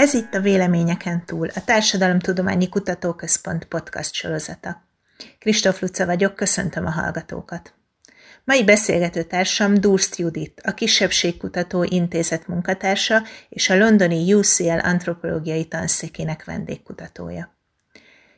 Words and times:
Ez 0.00 0.14
itt 0.14 0.34
a 0.34 0.40
Véleményeken 0.40 1.24
túl, 1.26 1.48
a 1.54 1.64
Társadalomtudományi 1.64 2.68
Kutatóközpont 2.68 3.64
podcast 3.64 4.14
sorozata. 4.14 4.82
Kristóf 5.38 5.80
Luca 5.80 6.06
vagyok, 6.06 6.34
köszöntöm 6.34 6.86
a 6.86 6.90
hallgatókat. 6.90 7.74
Mai 8.44 8.64
beszélgető 8.64 9.22
társam 9.22 9.74
Durst 9.74 10.16
Judit, 10.16 10.60
a 10.64 10.74
Kisebbségkutató 10.74 11.82
Intézet 11.82 12.46
munkatársa 12.46 13.22
és 13.48 13.70
a 13.70 13.76
londoni 13.76 14.34
UCL 14.34 14.78
antropológiai 14.78 15.64
tanszékének 15.64 16.44
vendégkutatója. 16.44 17.56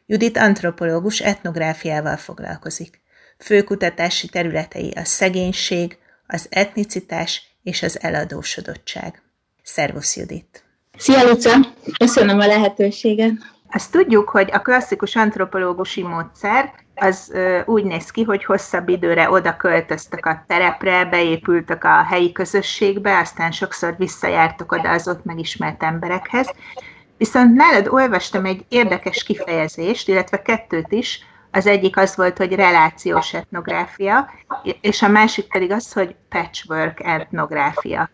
Judit 0.07 0.37
antropológus 0.37 1.21
etnográfiával 1.21 2.17
foglalkozik. 2.17 3.01
Fő 3.39 3.63
kutatási 3.63 4.29
területei 4.29 4.91
a 4.91 5.05
szegénység, 5.05 5.99
az 6.27 6.47
etnicitás 6.51 7.57
és 7.63 7.83
az 7.83 8.03
eladósodottság. 8.03 9.23
Szervusz 9.63 10.17
Judit! 10.17 10.62
Szia 10.99 11.29
Luca! 11.29 11.51
Köszönöm 11.99 12.39
a 12.39 12.47
lehetőséget! 12.47 13.33
Azt 13.71 13.91
tudjuk, 13.91 14.29
hogy 14.29 14.49
a 14.53 14.59
klasszikus 14.59 15.17
antropológusi 15.17 16.03
módszer 16.03 16.73
az 16.95 17.33
úgy 17.65 17.85
néz 17.85 18.11
ki, 18.11 18.23
hogy 18.23 18.45
hosszabb 18.45 18.89
időre 18.89 19.31
oda 19.31 19.57
költöztek 19.57 20.27
a 20.27 20.45
terepre, 20.47 21.05
beépültek 21.05 21.85
a 21.85 22.05
helyi 22.05 22.33
közösségbe, 22.33 23.19
aztán 23.19 23.51
sokszor 23.51 23.95
visszajártok 23.99 24.73
oda 24.73 24.91
az 24.91 25.09
ott 25.09 25.25
megismert 25.25 25.83
emberekhez. 25.83 26.51
Viszont 27.17 27.55
nálad 27.55 27.87
olvastam 27.89 28.45
egy 28.45 28.65
érdekes 28.69 29.23
kifejezést, 29.23 30.09
illetve 30.09 30.43
kettőt 30.43 30.93
is, 30.93 31.21
az 31.51 31.67
egyik 31.67 31.97
az 31.97 32.17
volt, 32.17 32.39
hogy 32.39 32.55
relációs 32.55 33.35
etnográfia, 33.35 34.31
és 34.81 35.03
a 35.03 35.09
másik 35.09 35.47
pedig 35.47 35.71
az, 35.71 35.93
hogy 35.93 36.15
patchwork 36.29 37.01
etnográfia. 37.05 38.11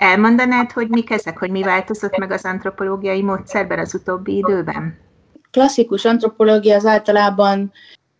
Elmondanád, 0.00 0.72
hogy 0.72 0.88
mik 0.88 1.10
ezek, 1.10 1.38
hogy 1.38 1.50
mi 1.50 1.62
változott 1.62 2.16
meg 2.16 2.30
az 2.30 2.44
antropológiai 2.44 3.22
módszerben 3.22 3.78
az 3.78 3.94
utóbbi 3.94 4.36
időben? 4.36 4.98
Klasszikus 5.50 6.04
antropológia 6.04 6.74
az 6.74 6.86
általában 6.86 7.72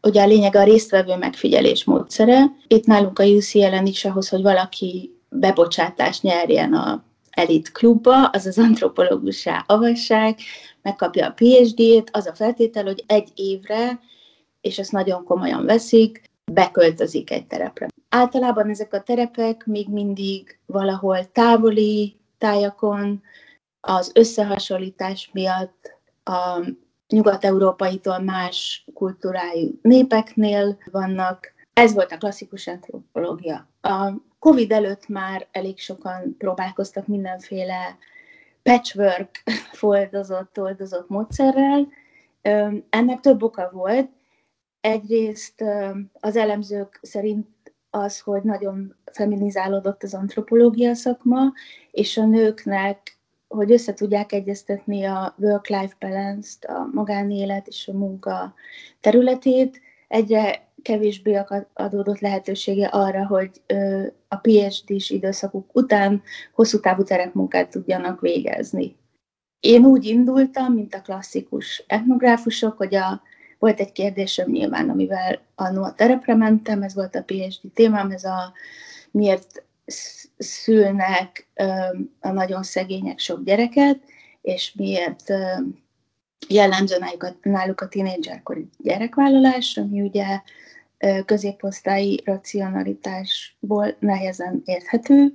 ugye 0.03 0.23
a 0.23 0.27
lényeg 0.27 0.57
a 0.57 0.65
résztvevő 0.65 1.17
megfigyelés 1.17 1.85
módszere. 1.85 2.45
Itt 2.67 2.87
nálunk 2.87 3.19
a 3.19 3.25
UCL-en 3.25 3.87
is 3.87 4.05
ahhoz, 4.05 4.29
hogy 4.29 4.43
valaki 4.43 5.15
bebocsátást 5.29 6.23
nyerjen 6.23 6.73
a 6.73 7.05
elit 7.31 7.73
klubba, 7.73 8.27
az 8.27 8.47
az 8.47 8.59
antropológussá 8.59 9.65
avasság, 9.67 10.39
megkapja 10.83 11.27
a 11.27 11.33
PhD-t, 11.33 12.11
az 12.13 12.27
a 12.27 12.35
feltétel, 12.35 12.85
hogy 12.85 13.05
egy 13.07 13.29
évre, 13.35 14.01
és 14.61 14.79
ezt 14.79 14.93
nagyon 14.93 15.25
komolyan 15.25 15.65
veszik, 15.65 16.23
beköltözik 16.53 17.31
egy 17.31 17.47
terepre. 17.47 17.89
Általában 18.13 18.69
ezek 18.69 18.93
a 18.95 19.03
terepek 19.03 19.67
még 19.67 19.89
mindig 19.89 20.59
valahol 20.67 21.31
távoli 21.33 22.17
tájakon, 22.39 23.23
az 23.81 24.11
összehasonlítás 24.15 25.31
miatt 25.33 25.99
a 26.25 26.67
nyugat-európaitól 27.09 28.19
más 28.19 28.85
kultúrájú 28.95 29.79
népeknél 29.83 30.79
vannak. 30.91 31.53
Ez 31.73 31.95
volt 31.95 32.13
a 32.13 32.17
klasszikus 32.17 32.67
antropológia. 32.67 33.69
A 33.81 34.13
COVID 34.39 34.73
előtt 34.73 35.09
már 35.09 35.47
elég 35.51 35.79
sokan 35.79 36.35
próbálkoztak 36.39 37.07
mindenféle 37.07 37.99
patchwork 38.63 39.43
foldozott, 39.73 40.59
oldozott 40.59 41.09
módszerrel. 41.09 41.89
Ennek 42.91 43.21
több 43.21 43.43
oka 43.43 43.71
volt. 43.73 44.11
Egyrészt 44.81 45.65
az 46.13 46.37
elemzők 46.37 46.99
szerint 47.03 47.47
az, 47.91 48.21
hogy 48.21 48.43
nagyon 48.43 48.95
feminizálódott 49.13 50.03
az 50.03 50.15
antropológia 50.15 50.95
szakma, 50.95 51.53
és 51.91 52.17
a 52.17 52.25
nőknek, 52.25 53.19
hogy 53.49 53.73
össze 53.73 53.95
tudják 53.95 54.33
egyeztetni 54.33 55.05
a 55.05 55.35
work-life 55.39 55.97
balance-t, 55.99 56.65
a 56.65 56.89
magánélet 56.93 57.67
és 57.67 57.89
a 57.89 57.93
munka 57.93 58.55
területét, 59.01 59.81
egyre 60.09 60.69
kevésbé 60.83 61.41
adódott 61.73 62.19
lehetősége 62.19 62.87
arra, 62.87 63.27
hogy 63.27 63.51
a 64.29 64.37
PhD-s 64.37 65.11
időszakuk 65.11 65.77
után 65.77 66.23
hosszú 66.53 66.81
távú 66.81 67.03
terepmunkát 67.03 67.71
tudjanak 67.71 68.21
végezni. 68.21 68.97
Én 69.61 69.85
úgy 69.85 70.05
indultam, 70.05 70.73
mint 70.73 70.95
a 70.95 71.01
klasszikus 71.01 71.85
etnográfusok, 71.87 72.77
hogy 72.77 72.95
a 72.95 73.23
volt 73.61 73.81
egy 73.81 73.93
kérdésem 73.93 74.51
nyilván, 74.51 74.91
amivel 74.91 75.41
annó 75.55 75.83
a 75.83 75.95
terepre 75.95 76.35
mentem, 76.35 76.83
ez 76.83 76.95
volt 76.95 77.15
a 77.15 77.23
PhD 77.23 77.73
témám, 77.75 78.11
ez 78.11 78.25
a 78.25 78.53
miért 79.11 79.65
szülnek 80.39 81.49
a 82.21 82.31
nagyon 82.31 82.63
szegények 82.63 83.19
sok 83.19 83.45
gyereket, 83.45 83.99
és 84.43 84.73
miért 84.75 85.33
jellemző 86.49 86.97
náluk 87.43 87.81
a, 87.81 87.89
tínédzserkori 87.89 88.69
gyerekvállalás, 88.79 89.77
ami 89.77 90.01
ugye 90.01 90.41
középosztályi 91.25 92.23
racionalitásból 92.25 93.97
nehezen 93.99 94.63
érthető. 94.65 95.35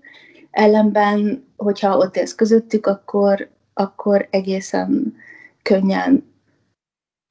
Ellenben, 0.52 1.46
hogyha 1.58 1.98
ott 1.98 2.16
élsz 2.16 2.36
közöttük, 2.36 2.88
akkor, 2.88 3.50
akkor 3.74 4.28
egészen 4.32 5.16
könnyen 5.62 6.35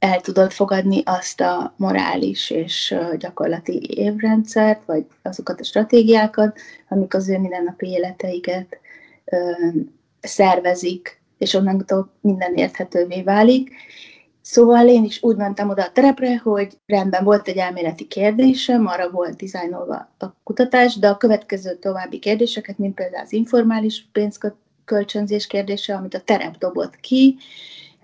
el 0.05 0.21
tudod 0.21 0.53
fogadni 0.53 1.03
azt 1.05 1.41
a 1.41 1.75
morális 1.77 2.51
és 2.51 2.95
gyakorlati 3.19 3.81
évrendszert, 3.95 4.85
vagy 4.85 5.07
azokat 5.23 5.61
a 5.61 5.65
stratégiákat, 5.65 6.59
amik 6.89 7.15
az 7.15 7.29
ő 7.29 7.39
mindennapi 7.39 7.87
életeiket 7.87 8.79
ö, 9.25 9.51
szervezik, 10.21 11.21
és 11.39 11.55
onnantól 11.55 12.11
minden 12.21 12.55
érthetővé 12.55 13.23
válik. 13.23 13.71
Szóval 14.41 14.89
én 14.89 15.05
is 15.05 15.23
úgy 15.23 15.37
mentem 15.37 15.69
oda 15.69 15.83
a 15.83 15.93
terepre, 15.93 16.39
hogy 16.39 16.79
rendben 16.87 17.25
volt 17.25 17.49
egy 17.49 17.57
elméleti 17.57 18.07
kérdésem, 18.07 18.87
arra 18.87 19.11
volt 19.11 19.37
dizájnolva 19.37 20.15
a 20.19 20.27
kutatás, 20.43 20.99
de 20.99 21.09
a 21.09 21.17
következő 21.17 21.75
további 21.75 22.19
kérdéseket, 22.19 22.79
mint 22.79 22.95
például 22.95 23.25
az 23.25 23.33
informális 23.33 24.07
pénzkölcsönzés 24.13 25.47
kérdése, 25.47 25.95
amit 25.95 26.15
a 26.15 26.21
terep 26.21 26.59
dobott 26.59 27.01
ki, 27.01 27.37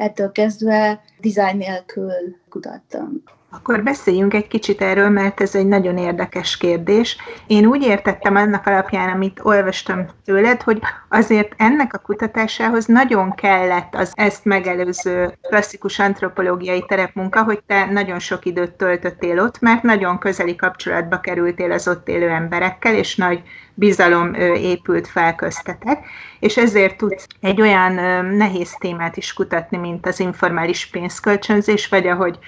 ettől 0.01 0.33
kezdve 0.33 1.01
dizájn 1.21 1.57
nélkül 1.57 2.37
kutattam. 2.49 3.23
Akkor 3.53 3.83
beszéljünk 3.83 4.35
egy 4.35 4.47
kicsit 4.47 4.81
erről, 4.83 5.09
mert 5.09 5.41
ez 5.41 5.55
egy 5.55 5.67
nagyon 5.67 5.97
érdekes 5.97 6.57
kérdés. 6.57 7.17
Én 7.47 7.67
úgy 7.67 7.83
értettem 7.83 8.37
annak 8.37 8.67
alapján, 8.67 9.09
amit 9.09 9.41
olvastam 9.43 10.07
tőled, 10.25 10.63
hogy 10.63 10.81
azért 11.09 11.53
ennek 11.57 11.95
a 11.95 11.99
kutatásához 11.99 12.87
nagyon 12.87 13.35
kellett 13.35 13.95
az 13.95 14.13
ezt 14.15 14.45
megelőző 14.45 15.39
klasszikus 15.43 15.99
antropológiai 15.99 16.85
terepmunka, 16.89 17.43
hogy 17.43 17.63
te 17.67 17.85
nagyon 17.85 18.19
sok 18.19 18.45
időt 18.45 18.73
töltöttél 18.73 19.39
ott, 19.39 19.61
mert 19.61 19.83
nagyon 19.83 20.19
közeli 20.19 20.57
kapcsolatba 20.57 21.21
kerültél 21.21 21.73
az 21.73 21.89
ott 21.89 22.09
élő 22.09 22.29
emberekkel, 22.29 22.95
és 22.95 23.17
nagy 23.17 23.43
bizalom 23.75 24.35
épült 24.55 25.09
fel 25.09 25.35
köztetek, 25.35 25.99
és 26.41 26.57
ezért 26.57 26.97
tudsz 26.97 27.27
egy 27.41 27.61
olyan 27.61 28.25
nehéz 28.25 28.75
témát 28.79 29.17
is 29.17 29.33
kutatni, 29.33 29.77
mint 29.77 30.07
az 30.07 30.21
informális 30.21 30.87
pénzkölcsönzés, 30.87 31.89
vagy 31.89 32.07
ahogy 32.07 32.39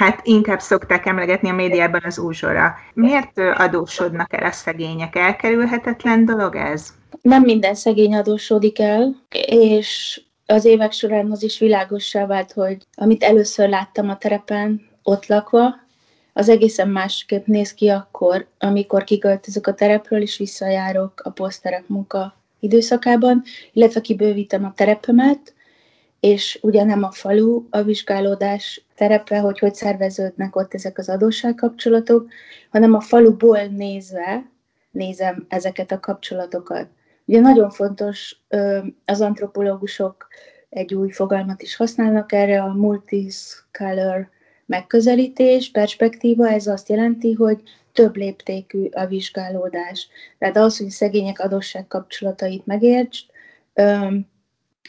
hát 0.00 0.20
inkább 0.26 0.60
szokták 0.60 1.06
emlegetni 1.06 1.48
a 1.48 1.54
médiában 1.54 2.00
az 2.04 2.18
úzsora. 2.18 2.74
Miért 2.94 3.38
adósodnak 3.38 4.32
el 4.32 4.44
a 4.44 4.52
szegények? 4.52 5.16
Elkerülhetetlen 5.16 6.24
dolog 6.24 6.56
ez? 6.56 6.94
Nem 7.22 7.42
minden 7.42 7.74
szegény 7.74 8.14
adósodik 8.14 8.78
el, 8.78 9.16
és 9.46 10.20
az 10.46 10.64
évek 10.64 10.92
során 10.92 11.30
az 11.30 11.42
is 11.42 11.58
világossá 11.58 12.26
vált, 12.26 12.52
hogy 12.52 12.86
amit 12.94 13.22
először 13.22 13.68
láttam 13.68 14.08
a 14.08 14.18
terepen, 14.18 14.88
ott 15.02 15.26
lakva, 15.26 15.74
az 16.32 16.48
egészen 16.48 16.88
másképp 16.88 17.46
néz 17.46 17.74
ki 17.74 17.88
akkor, 17.88 18.46
amikor 18.58 19.04
kiköltözök 19.04 19.66
a 19.66 19.74
terepről, 19.74 20.20
és 20.20 20.36
visszajárok 20.36 21.20
a 21.24 21.30
poszterep 21.30 21.84
munka 21.86 22.34
időszakában, 22.60 23.42
illetve 23.72 24.00
kibővítem 24.00 24.64
a 24.64 24.72
terepemet, 24.76 25.54
és 26.20 26.58
ugye 26.62 26.84
nem 26.84 27.02
a 27.02 27.10
falu 27.10 27.64
a 27.70 27.82
vizsgálódás 27.82 28.84
terepe, 29.00 29.38
hogy 29.38 29.58
hogy 29.58 29.74
szerveződnek 29.74 30.56
ott 30.56 30.74
ezek 30.74 30.98
az 30.98 31.08
adósságkapcsolatok, 31.08 32.28
hanem 32.70 32.94
a 32.94 33.00
faluból 33.00 33.58
nézve 33.58 34.50
nézem 34.90 35.46
ezeket 35.48 35.92
a 35.92 36.00
kapcsolatokat. 36.00 36.86
Ugye 37.24 37.40
nagyon 37.40 37.70
fontos, 37.70 38.36
az 39.04 39.20
antropológusok 39.20 40.28
egy 40.68 40.94
új 40.94 41.10
fogalmat 41.10 41.62
is 41.62 41.76
használnak 41.76 42.32
erre, 42.32 42.62
a 42.62 42.72
multiscolor 42.72 44.28
megközelítés, 44.66 45.70
perspektíva, 45.70 46.48
ez 46.48 46.66
azt 46.66 46.88
jelenti, 46.88 47.32
hogy 47.32 47.62
több 47.92 48.16
léptékű 48.16 48.88
a 48.92 49.06
vizsgálódás. 49.06 50.08
Tehát 50.38 50.56
az, 50.56 50.78
hogy 50.78 50.90
szegények 50.90 51.38
adósság 51.38 51.86
kapcsolatait 51.86 52.66
megértsd, 52.66 53.26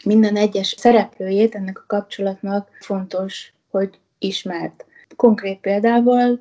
minden 0.03 0.35
egyes 0.35 0.75
szereplőjét 0.77 1.55
ennek 1.55 1.79
a 1.79 1.83
kapcsolatnak 1.87 2.69
fontos, 2.79 3.53
hogy 3.71 3.99
ismert. 4.19 4.85
Konkrét 5.15 5.59
példával 5.59 6.39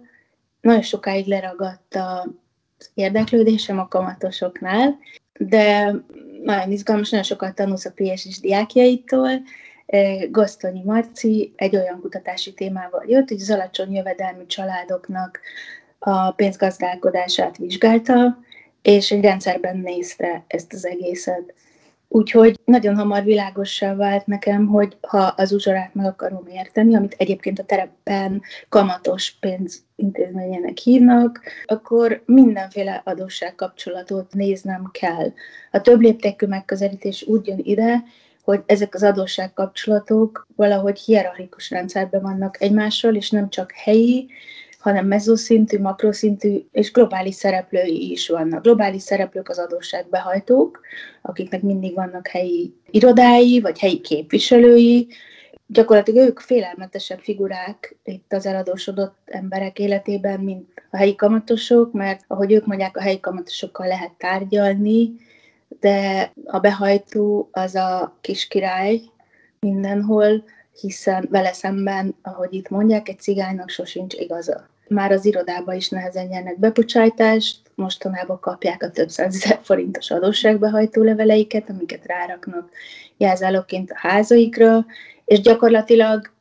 nagyon 0.60 0.82
sokáig 0.82 1.26
leragadt 1.26 1.94
az 1.94 2.90
érdeklődésem 2.94 3.78
a 3.78 3.88
kamatosoknál, 3.88 4.98
de 5.38 5.94
nagyon 6.42 6.70
izgalmas, 6.70 7.10
nagyon 7.10 7.26
sokat 7.26 7.54
tanulsz 7.54 7.84
a 7.84 7.92
PSS 7.94 8.40
diákjaitól. 8.40 9.30
Gosztonyi 10.30 10.82
Marci 10.84 11.52
egy 11.56 11.76
olyan 11.76 12.00
kutatási 12.00 12.54
témával 12.54 13.04
jött, 13.06 13.28
hogy 13.28 13.40
az 13.40 13.50
alacsony 13.50 13.94
jövedelmű 13.94 14.46
családoknak 14.46 15.40
a 15.98 16.30
pénzgazdálkodását 16.30 17.56
vizsgálta, 17.56 18.38
és 18.82 19.10
egy 19.10 19.22
rendszerben 19.22 19.76
nézte 19.76 20.44
ezt 20.46 20.72
az 20.72 20.86
egészet. 20.86 21.54
Úgyhogy 22.12 22.60
nagyon 22.64 22.96
hamar 22.96 23.22
világossá 23.22 23.94
vált 23.94 24.26
nekem, 24.26 24.66
hogy 24.66 24.96
ha 25.00 25.18
az 25.18 25.52
uzsorát 25.52 25.94
meg 25.94 26.06
akarom 26.06 26.46
érteni, 26.46 26.96
amit 26.96 27.14
egyébként 27.18 27.58
a 27.58 27.64
terepen 27.64 28.42
kamatos 28.68 29.36
pénzintézményének 29.40 30.78
hívnak, 30.78 31.40
akkor 31.66 32.22
mindenféle 32.26 33.02
adósságkapcsolatot 33.04 34.32
néznem 34.32 34.90
kell. 34.92 35.32
A 35.70 35.80
több 35.80 36.00
léptékű 36.00 36.46
megközelítés 36.46 37.22
úgy 37.22 37.46
jön 37.46 37.60
ide, 37.62 38.02
hogy 38.44 38.62
ezek 38.66 38.94
az 38.94 39.02
adósságkapcsolatok 39.02 40.46
valahogy 40.56 40.98
hierarchikus 40.98 41.70
rendszerben 41.70 42.22
vannak 42.22 42.62
egymással, 42.62 43.14
és 43.14 43.30
nem 43.30 43.48
csak 43.48 43.72
helyi, 43.72 44.28
hanem 44.80 45.06
mezoszintű, 45.06 45.78
makroszintű 45.78 46.64
és 46.72 46.92
globális 46.92 47.34
szereplői 47.34 48.10
is 48.10 48.28
vannak. 48.28 48.62
Globális 48.62 49.02
szereplők 49.02 49.48
az 49.48 49.58
adósságbehajtók, 49.58 50.80
akiknek 51.22 51.62
mindig 51.62 51.94
vannak 51.94 52.28
helyi 52.28 52.74
irodái, 52.90 53.60
vagy 53.60 53.78
helyi 53.78 54.00
képviselői, 54.00 55.08
gyakorlatilag 55.66 56.28
ők 56.28 56.40
félelmetesebb 56.40 57.18
figurák 57.18 57.96
itt 58.04 58.32
az 58.32 58.46
eladósodott 58.46 59.16
emberek 59.24 59.78
életében, 59.78 60.40
mint 60.40 60.68
a 60.90 60.96
helyi 60.96 61.14
kamatosok, 61.14 61.92
mert 61.92 62.24
ahogy 62.26 62.52
ők 62.52 62.66
mondják, 62.66 62.96
a 62.96 63.00
helyi 63.00 63.20
kamatosokkal 63.20 63.86
lehet 63.86 64.12
tárgyalni, 64.18 65.12
de 65.80 66.30
a 66.44 66.58
behajtó 66.58 67.48
az 67.52 67.74
a 67.74 68.16
kis 68.20 68.48
király 68.48 69.00
mindenhol, 69.60 70.44
hiszen 70.80 71.26
vele 71.30 71.52
szemben, 71.52 72.14
ahogy 72.22 72.54
itt 72.54 72.68
mondják, 72.68 73.08
egy 73.08 73.20
cigánynak 73.20 73.68
sosincs 73.68 74.14
igaza. 74.14 74.69
Már 74.94 75.12
az 75.12 75.24
irodába 75.24 75.74
is 75.74 75.88
nehezen 75.88 76.26
nyernek 76.26 76.58
bebocsájtást, 76.58 77.60
mostanában 77.74 78.40
kapják 78.40 78.82
a 78.82 78.90
több 78.90 79.08
százezer 79.08 79.58
forintos 79.62 80.10
adósságbehajtó 80.10 81.02
leveleiket, 81.02 81.70
amiket 81.70 82.06
ráraknak 82.06 82.70
jelzálogként 83.16 83.90
a 83.90 83.98
házaikra, 83.98 84.86
és 85.24 85.40
gyakorlatilag 85.40 86.32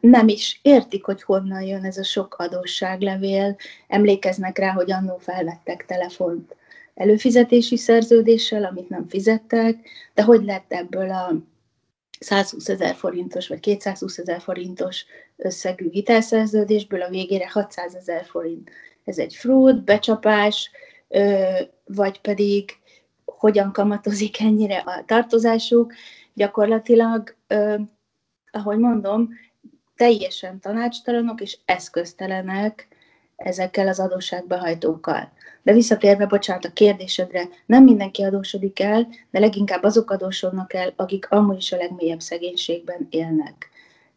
nem 0.00 0.28
is 0.28 0.60
értik, 0.62 1.04
hogy 1.04 1.22
honnan 1.22 1.62
jön 1.62 1.84
ez 1.84 1.98
a 1.98 2.04
sok 2.04 2.34
adósságlevél, 2.38 3.56
emlékeznek 3.88 4.58
rá, 4.58 4.70
hogy 4.70 4.92
annó 4.92 5.16
felvettek 5.16 5.84
telefont 5.86 6.56
előfizetési 6.94 7.76
szerződéssel, 7.76 8.64
amit 8.64 8.88
nem 8.88 9.08
fizettek, 9.08 9.76
de 10.14 10.22
hogy 10.22 10.44
lett 10.44 10.72
ebből 10.72 11.10
a 11.10 11.32
120 12.20 12.68
ezer 12.68 12.94
forintos 12.94 13.48
vagy 13.48 13.60
220 13.60 14.18
ezer 14.18 14.40
forintos 14.40 15.04
összegű 15.36 15.90
hitelszerződésből 15.90 17.02
a 17.02 17.08
végére 17.08 17.50
600 17.50 17.94
ezer 17.94 18.24
forint. 18.24 18.70
Ez 19.04 19.18
egy 19.18 19.34
fraud, 19.34 19.82
becsapás, 19.82 20.70
vagy 21.84 22.20
pedig 22.20 22.70
hogyan 23.24 23.72
kamatozik 23.72 24.40
ennyire 24.40 24.78
a 24.78 25.04
tartozásuk. 25.06 25.92
Gyakorlatilag, 26.34 27.36
ahogy 28.50 28.78
mondom, 28.78 29.30
teljesen 29.96 30.60
tanácstalanok 30.60 31.40
és 31.40 31.58
eszköztelenek 31.64 32.88
ezekkel 33.36 33.88
az 33.88 34.00
adósságbehajtókkal. 34.00 35.32
De 35.62 35.72
visszatérve, 35.72 36.26
bocsánat, 36.26 36.64
a 36.64 36.72
kérdésedre, 36.72 37.48
nem 37.66 37.84
mindenki 37.84 38.22
adósodik 38.22 38.80
el, 38.80 39.08
de 39.30 39.38
leginkább 39.38 39.82
azok 39.82 40.10
adósodnak 40.10 40.74
el, 40.74 40.92
akik 40.96 41.30
amúgy 41.30 41.56
is 41.56 41.72
a 41.72 41.76
legmélyebb 41.76 42.20
szegénységben 42.20 43.06
élnek. 43.10 43.70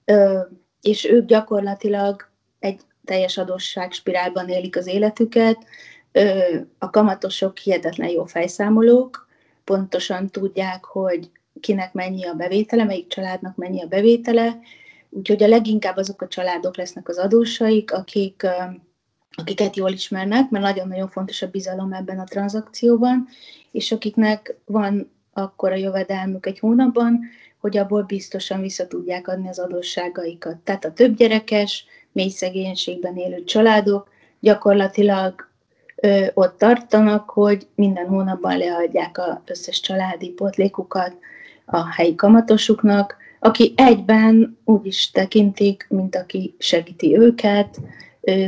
Ö, 0.05 0.39
és 0.81 1.05
ők 1.05 1.25
gyakorlatilag 1.25 2.29
egy 2.59 2.81
teljes 3.05 3.37
adósság 3.37 3.91
spirálban 3.91 4.49
élik 4.49 4.77
az 4.77 4.87
életüket, 4.87 5.57
ö, 6.11 6.55
a 6.77 6.89
kamatosok 6.89 7.57
hihetetlen 7.57 8.09
jó 8.09 8.25
fejszámolók, 8.25 9.27
pontosan 9.63 10.29
tudják, 10.29 10.85
hogy 10.85 11.31
kinek 11.59 11.93
mennyi 11.93 12.25
a 12.25 12.33
bevétele, 12.33 12.83
melyik 12.83 13.07
családnak 13.07 13.55
mennyi 13.55 13.81
a 13.83 13.87
bevétele, 13.87 14.59
úgyhogy 15.09 15.43
a 15.43 15.47
leginkább 15.47 15.97
azok 15.97 16.21
a 16.21 16.27
családok 16.27 16.77
lesznek 16.77 17.09
az 17.09 17.17
adósaik, 17.17 17.93
akik 17.93 18.45
akiket 19.41 19.75
jól 19.75 19.91
ismernek, 19.91 20.49
mert 20.49 20.65
nagyon-nagyon 20.65 21.09
fontos 21.09 21.41
a 21.41 21.49
bizalom 21.49 21.93
ebben 21.93 22.19
a 22.19 22.23
tranzakcióban, 22.23 23.27
és 23.71 23.91
akiknek 23.91 24.55
van 24.65 25.11
akkor 25.33 25.71
a 25.71 25.75
jövedelmük 25.75 26.45
egy 26.45 26.59
hónapban, 26.59 27.19
hogy 27.59 27.77
abból 27.77 28.03
biztosan 28.03 28.61
vissza 28.61 28.87
tudják 28.87 29.27
adni 29.27 29.47
az 29.47 29.59
adósságaikat. 29.59 30.57
Tehát 30.57 30.85
a 30.85 30.93
több 30.93 31.15
gyerekes, 31.15 31.85
mély 32.11 32.29
szegénységben 32.29 33.17
élő 33.17 33.43
családok 33.43 34.09
gyakorlatilag 34.39 35.49
ö, 35.95 36.25
ott 36.33 36.57
tartanak, 36.57 37.29
hogy 37.29 37.67
minden 37.75 38.07
hónapban 38.07 38.57
leadják 38.57 39.17
az 39.17 39.37
összes 39.45 39.79
családi 39.79 40.29
potlékukat 40.29 41.13
a 41.65 41.93
helyi 41.93 42.15
kamatosuknak, 42.15 43.15
aki 43.39 43.73
egyben 43.75 44.57
úgy 44.65 44.85
is 44.85 45.11
tekintik, 45.11 45.85
mint 45.89 46.15
aki 46.15 46.55
segíti 46.57 47.17
őket, 47.17 47.79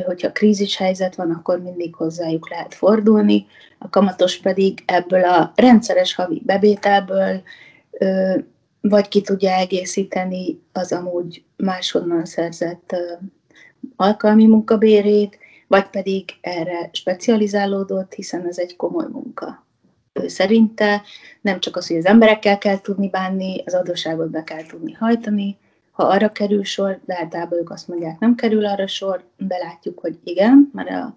hogyha 0.05 0.31
krízis 0.31 0.77
helyzet 0.77 1.15
van, 1.15 1.31
akkor 1.31 1.61
mindig 1.61 1.95
hozzájuk 1.95 2.49
lehet 2.49 2.73
fordulni, 2.73 3.45
a 3.77 3.89
kamatos 3.89 4.37
pedig 4.37 4.83
ebből 4.85 5.23
a 5.23 5.51
rendszeres 5.55 6.15
havi 6.15 6.41
bevételből 6.45 7.41
vagy 8.81 9.07
ki 9.07 9.21
tudja 9.21 9.51
egészíteni 9.51 10.61
az 10.71 10.91
amúgy 10.91 11.43
máshonnan 11.57 12.25
szerzett 12.25 12.95
alkalmi 13.95 14.45
munkabérét, 14.45 15.37
vagy 15.67 15.89
pedig 15.89 16.23
erre 16.41 16.89
specializálódott, 16.91 18.13
hiszen 18.13 18.47
ez 18.47 18.57
egy 18.57 18.75
komoly 18.75 19.07
munka. 19.11 19.65
Ő 20.13 20.27
szerinte 20.27 21.01
nem 21.41 21.59
csak 21.59 21.75
az, 21.75 21.87
hogy 21.87 21.97
az 21.97 22.05
emberekkel 22.05 22.57
kell 22.57 22.81
tudni 22.81 23.09
bánni, 23.09 23.63
az 23.65 23.73
adósságot 23.73 24.29
be 24.29 24.43
kell 24.43 24.65
tudni 24.65 24.91
hajtani, 24.91 25.57
ha 25.99 26.05
arra 26.05 26.31
kerül 26.31 26.63
sor, 26.63 26.99
de 27.05 27.17
általában 27.17 27.59
ők 27.59 27.69
azt 27.69 27.87
mondják, 27.87 28.19
nem 28.19 28.35
kerül 28.35 28.65
arra 28.65 28.87
sor, 28.87 29.23
belátjuk, 29.37 29.99
hogy 29.99 30.19
igen, 30.23 30.69
mert 30.73 30.89
a 30.89 31.15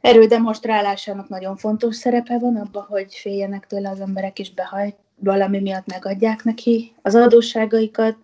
erődemonstrálásának 0.00 1.28
nagyon 1.28 1.56
fontos 1.56 1.96
szerepe 1.96 2.38
van 2.38 2.56
abban, 2.56 2.82
hogy 2.82 3.14
féljenek 3.14 3.66
tőle 3.66 3.90
az 3.90 4.00
emberek, 4.00 4.38
és 4.38 4.54
behajt, 4.54 4.96
valami 5.14 5.60
miatt 5.60 5.86
megadják 5.86 6.44
neki 6.44 6.94
az 7.02 7.14
adósságaikat, 7.14 8.16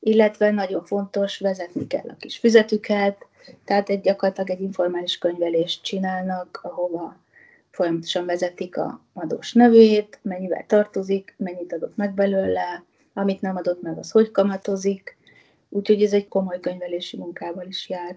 illetve 0.00 0.50
nagyon 0.50 0.84
fontos, 0.84 1.38
vezetni 1.38 1.86
kell 1.86 2.08
a 2.08 2.16
kis 2.18 2.38
füzetüket, 2.38 3.26
tehát 3.64 3.88
egy 3.88 4.00
gyakorlatilag 4.00 4.50
egy 4.50 4.60
informális 4.60 5.18
könyvelést 5.18 5.82
csinálnak, 5.82 6.60
ahova 6.62 7.16
folyamatosan 7.70 8.26
vezetik 8.26 8.76
a 8.76 9.00
adós 9.12 9.52
nevét, 9.52 10.18
mennyivel 10.22 10.64
tartozik, 10.66 11.34
mennyit 11.36 11.72
adott 11.72 11.96
meg 11.96 12.14
belőle, 12.14 12.84
amit 13.14 13.40
nem 13.40 13.56
adott 13.56 13.82
meg, 13.82 13.98
az 13.98 14.10
hogy 14.10 14.30
kamatozik, 14.30 15.16
úgyhogy 15.68 16.02
ez 16.02 16.12
egy 16.12 16.28
komoly 16.28 16.60
könyvelési 16.60 17.16
munkával 17.16 17.66
is 17.66 17.88
jár. 17.88 18.16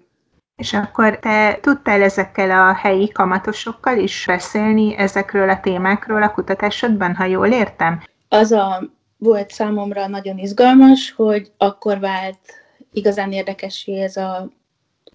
És 0.56 0.74
akkor 0.74 1.20
te 1.20 1.60
tudtál 1.62 2.02
ezekkel 2.02 2.52
a 2.52 2.74
helyi 2.74 3.12
kamatosokkal 3.12 3.98
is 3.98 4.24
beszélni 4.28 4.96
ezekről 4.96 5.50
a 5.50 5.60
témákról 5.60 6.24
a 6.24 6.32
kutatásodban, 6.32 7.16
ha 7.16 7.26
jól 7.26 7.48
értem? 7.48 8.02
Az 8.30 8.52
a 8.52 8.84
volt 9.18 9.52
számomra 9.52 10.08
nagyon 10.08 10.38
izgalmas, 10.38 11.12
hogy 11.12 11.52
akkor 11.58 12.00
vált 12.00 12.40
igazán 12.92 13.32
érdekessé 13.32 14.02
ez 14.02 14.18
a 14.18 14.50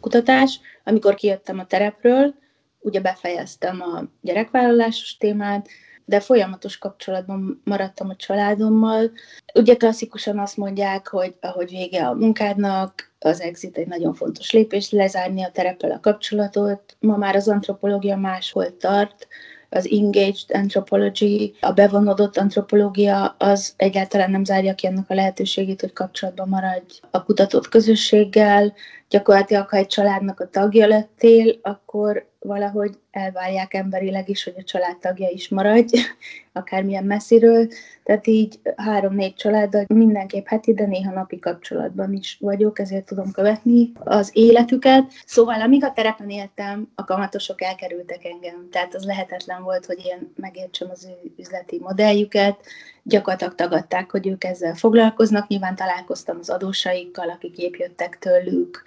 kutatás, 0.00 0.60
amikor 0.84 1.14
kijöttem 1.14 1.58
a 1.58 1.66
terepről, 1.66 2.34
ugye 2.80 3.00
befejeztem 3.00 3.80
a 3.80 4.02
gyerekvállalásos 4.20 5.16
témát, 5.16 5.68
de 6.04 6.20
folyamatos 6.20 6.78
kapcsolatban 6.78 7.60
maradtam 7.64 8.08
a 8.08 8.16
családommal. 8.16 9.10
Ugye 9.54 9.74
klasszikusan 9.74 10.38
azt 10.38 10.56
mondják, 10.56 11.08
hogy 11.08 11.34
ahogy 11.40 11.70
vége 11.70 12.06
a 12.06 12.14
munkádnak, 12.14 13.10
az 13.18 13.40
exit 13.40 13.76
egy 13.76 13.86
nagyon 13.86 14.14
fontos 14.14 14.50
lépés, 14.50 14.90
lezárni 14.90 15.42
a 15.42 15.50
tereppel 15.50 15.90
a 15.90 16.00
kapcsolatot. 16.00 16.96
Ma 17.00 17.16
már 17.16 17.36
az 17.36 17.48
antropológia 17.48 18.16
máshol 18.16 18.76
tart, 18.76 19.28
az 19.74 19.88
engaged 19.90 20.48
anthropology, 20.48 21.54
a 21.60 21.72
bevonódott 21.72 22.36
antropológia 22.36 23.34
az 23.38 23.74
egyáltalán 23.76 24.30
nem 24.30 24.44
zárja 24.44 24.74
ki 24.74 24.86
annak 24.86 25.10
a 25.10 25.14
lehetőségét, 25.14 25.80
hogy 25.80 25.92
kapcsolatban 25.92 26.48
maradj 26.48 27.00
a 27.10 27.24
kutatott 27.24 27.68
közösséggel. 27.68 28.72
Gyakorlatilag, 29.08 29.68
ha 29.68 29.76
egy 29.76 29.86
családnak 29.86 30.40
a 30.40 30.48
tagja 30.48 30.86
lettél, 30.86 31.58
akkor 31.62 32.31
valahogy 32.42 32.98
elvárják 33.10 33.74
emberileg 33.74 34.28
is, 34.28 34.44
hogy 34.44 34.54
a 34.56 34.62
családtagja 34.62 35.28
is 35.28 35.48
maradj, 35.48 35.98
akármilyen 36.52 37.04
messziről. 37.04 37.68
Tehát 38.04 38.26
így 38.26 38.60
három-négy 38.76 39.34
családdal 39.34 39.84
mindenképp 39.88 40.46
heti, 40.46 40.74
de 40.74 40.86
néha 40.86 41.12
napi 41.12 41.38
kapcsolatban 41.38 42.12
is 42.12 42.36
vagyok, 42.40 42.78
ezért 42.78 43.04
tudom 43.04 43.32
követni 43.32 43.92
az 43.94 44.30
életüket. 44.32 45.12
Szóval 45.26 45.60
amíg 45.60 45.84
a 45.84 45.92
terepen 45.92 46.30
éltem, 46.30 46.88
a 46.94 47.04
kamatosok 47.04 47.62
elkerültek 47.62 48.24
engem. 48.24 48.68
Tehát 48.70 48.94
az 48.94 49.04
lehetetlen 49.04 49.62
volt, 49.62 49.86
hogy 49.86 50.02
én 50.04 50.32
megértsem 50.36 50.90
az 50.90 51.04
ő 51.04 51.32
üzleti 51.38 51.78
modelljüket. 51.80 52.56
Gyakorlatilag 53.02 53.54
tagadták, 53.54 54.10
hogy 54.10 54.26
ők 54.26 54.44
ezzel 54.44 54.74
foglalkoznak. 54.74 55.48
Nyilván 55.48 55.76
találkoztam 55.76 56.38
az 56.38 56.50
adósaikkal, 56.50 57.30
akik 57.30 57.58
épp 57.58 57.74
jöttek 57.74 58.18
tőlük, 58.18 58.82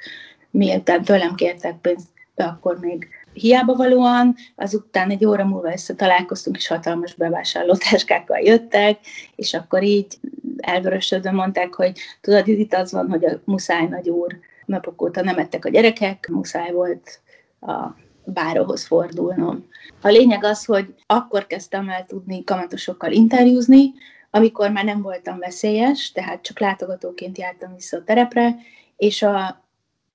miután 0.51 1.03
tőlem 1.03 1.35
kértek 1.35 1.77
pénzt, 1.81 2.07
akkor 2.35 2.79
még 2.79 3.07
hiába 3.35 3.75
valóan, 3.75 4.35
azután 4.55 5.09
egy 5.09 5.25
óra 5.25 5.45
múlva 5.45 5.73
találkoztunk, 5.95 6.57
és 6.57 6.67
hatalmas 6.67 7.13
bevásárlótáskákkal 7.13 8.39
jöttek, 8.39 8.99
és 9.35 9.53
akkor 9.53 9.83
így 9.83 10.07
elvörösödve 10.57 11.31
mondták, 11.31 11.73
hogy 11.73 11.99
tudod, 12.21 12.47
itt 12.47 12.73
az 12.73 12.91
van, 12.91 13.09
hogy 13.09 13.25
a 13.25 13.39
muszáj 13.43 13.87
nagy 13.87 14.09
úr 14.09 14.39
napok 14.65 15.01
óta 15.01 15.21
nem 15.21 15.37
ettek 15.37 15.65
a 15.65 15.69
gyerekek, 15.69 16.27
muszáj 16.31 16.71
volt 16.71 17.19
a 17.61 17.95
báróhoz 18.23 18.85
fordulnom. 18.85 19.67
A 20.01 20.07
lényeg 20.07 20.43
az, 20.43 20.65
hogy 20.65 20.93
akkor 21.05 21.47
kezdtem 21.47 21.89
el 21.89 22.05
tudni 22.05 22.43
kamatosokkal 22.43 23.11
interjúzni, 23.11 23.93
amikor 24.29 24.71
már 24.71 24.83
nem 24.83 25.01
voltam 25.01 25.39
veszélyes, 25.39 26.11
tehát 26.11 26.41
csak 26.41 26.59
látogatóként 26.59 27.37
jártam 27.37 27.73
vissza 27.75 27.97
a 27.97 28.03
terepre, 28.03 28.55
és 28.97 29.21
a 29.21 29.64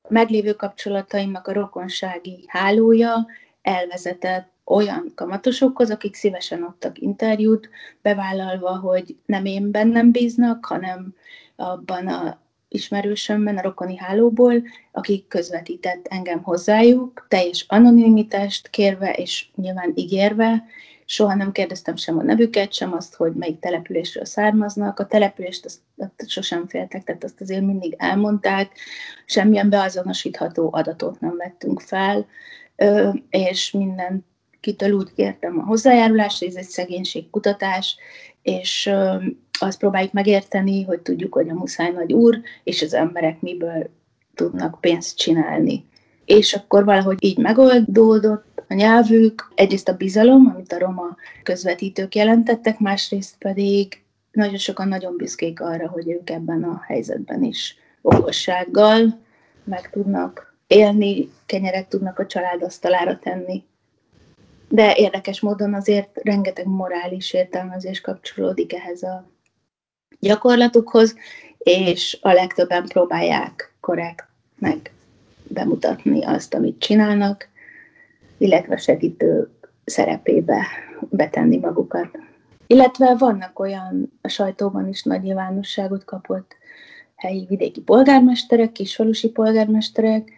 meglévő 0.09 0.53
kapcsolataimnak 0.53 1.47
a 1.47 1.53
rokonsági 1.53 2.45
hálója 2.47 3.27
elvezetett 3.63 4.53
olyan 4.65 5.13
kamatosokhoz, 5.15 5.91
akik 5.91 6.15
szívesen 6.15 6.63
adtak 6.63 6.99
interjút, 6.99 7.71
bevállalva, 8.03 8.79
hogy 8.79 9.17
nem 9.27 9.45
én 9.45 9.71
bennem 9.71 10.11
bíznak, 10.11 10.65
hanem 10.65 11.15
abban 11.57 12.07
a 12.07 12.41
ismerősömben, 12.69 13.59
a 13.59 13.63
rokoni 13.63 13.97
hálóból, 13.97 14.63
akik 14.93 15.29
közvetített 15.29 16.07
engem 16.07 16.43
hozzájuk, 16.43 17.27
teljes 17.29 17.65
anonimitást 17.69 18.69
kérve 18.69 19.13
és 19.13 19.47
nyilván 19.55 19.93
ígérve, 19.95 20.65
soha 21.11 21.35
nem 21.35 21.53
kérdeztem 21.53 21.97
sem 21.97 22.19
a 22.19 22.23
nevüket, 22.23 22.73
sem 22.73 22.93
azt, 22.93 23.15
hogy 23.15 23.33
melyik 23.33 23.59
településről 23.59 24.25
származnak. 24.25 24.99
A 24.99 25.07
települést 25.07 25.65
azt, 25.65 25.79
azt 25.97 26.31
sosem 26.31 26.69
féltek, 26.69 27.05
tehát 27.05 27.25
azt 27.25 27.41
azért 27.41 27.63
mindig 27.63 27.95
elmondták, 27.99 28.73
semmilyen 29.27 29.71
beazonosítható 29.71 30.69
adatot 30.73 31.21
nem 31.21 31.37
vettünk 31.37 31.81
fel, 31.81 32.27
és 33.31 33.71
minden 33.71 34.27
kitől 34.61 34.93
úgy 34.93 35.13
kértem 35.13 35.59
a 35.59 35.65
hozzájárulást, 35.65 36.43
ez 36.43 36.55
egy 36.55 36.69
szegénységkutatás, 36.69 37.97
és 38.43 38.91
azt 39.61 39.79
próbáljuk 39.79 40.13
megérteni, 40.13 40.83
hogy 40.83 41.01
tudjuk, 41.01 41.35
hogy 41.35 41.49
a 41.49 41.55
muszáj 41.55 41.91
nagy 41.91 42.13
úr, 42.13 42.41
és 42.65 42.83
az 42.83 42.95
emberek 42.95 43.41
miből 43.41 43.91
tudnak 44.35 44.81
pénzt 44.81 45.17
csinálni. 45.17 45.89
És 46.25 46.53
akkor 46.55 46.85
valahogy 46.85 47.17
így 47.21 47.39
megoldódott, 47.39 48.45
a 48.71 48.75
nyelvük, 48.75 49.53
egyrészt 49.55 49.89
a 49.89 49.97
bizalom, 49.97 50.53
amit 50.55 50.73
a 50.73 50.79
roma 50.79 51.17
közvetítők 51.43 52.15
jelentettek, 52.15 52.79
másrészt 52.79 53.37
pedig 53.39 54.03
nagyon 54.33 54.57
sokan 54.57 54.89
nagyon 54.89 55.17
büszkék 55.17 55.61
arra, 55.61 55.89
hogy 55.89 56.09
ők 56.09 56.31
ebben 56.31 56.63
a 56.63 56.83
helyzetben 56.87 57.43
is 57.43 57.77
okossággal 58.03 59.19
meg 59.65 59.91
tudnak 59.91 60.55
élni, 60.67 61.31
kenyerek 61.47 61.89
tudnak 61.89 62.19
a 62.19 62.27
család 62.27 62.63
asztalára 62.63 63.19
tenni. 63.19 63.65
De 64.69 64.95
érdekes 64.97 65.41
módon 65.41 65.75
azért 65.75 66.21
rengeteg 66.23 66.67
morális 66.67 67.33
értelmezés 67.33 68.01
kapcsolódik 68.01 68.75
ehhez 68.75 69.03
a 69.03 69.27
gyakorlatukhoz, 70.21 71.15
és 71.59 72.19
a 72.21 72.33
legtöbben 72.33 72.87
próbálják 72.87 73.75
korrektnek 73.81 74.93
bemutatni 75.43 76.25
azt, 76.25 76.55
amit 76.55 76.81
csinálnak, 76.81 77.50
illetve 78.41 78.77
segítő 78.77 79.51
szerepébe 79.85 80.67
betenni 81.01 81.59
magukat. 81.59 82.09
Illetve 82.67 83.15
vannak 83.19 83.59
olyan, 83.59 84.19
a 84.21 84.29
sajtóban 84.29 84.89
is 84.89 85.03
nagy 85.03 85.23
nyilvánosságot 85.23 86.05
kapott 86.05 86.57
helyi 87.17 87.47
vidéki 87.49 87.81
polgármesterek, 87.81 88.73
kisfalusi 88.73 89.31
polgármesterek, 89.31 90.31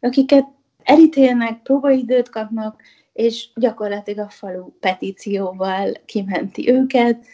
akiket 0.00 0.44
elítélnek, 0.82 1.62
próbaidőt 1.62 2.28
kapnak, 2.28 2.82
és 3.12 3.48
gyakorlatilag 3.54 4.26
a 4.26 4.30
falu 4.30 4.70
petícióval 4.80 5.92
kimenti 6.04 6.72
őket, 6.72 7.26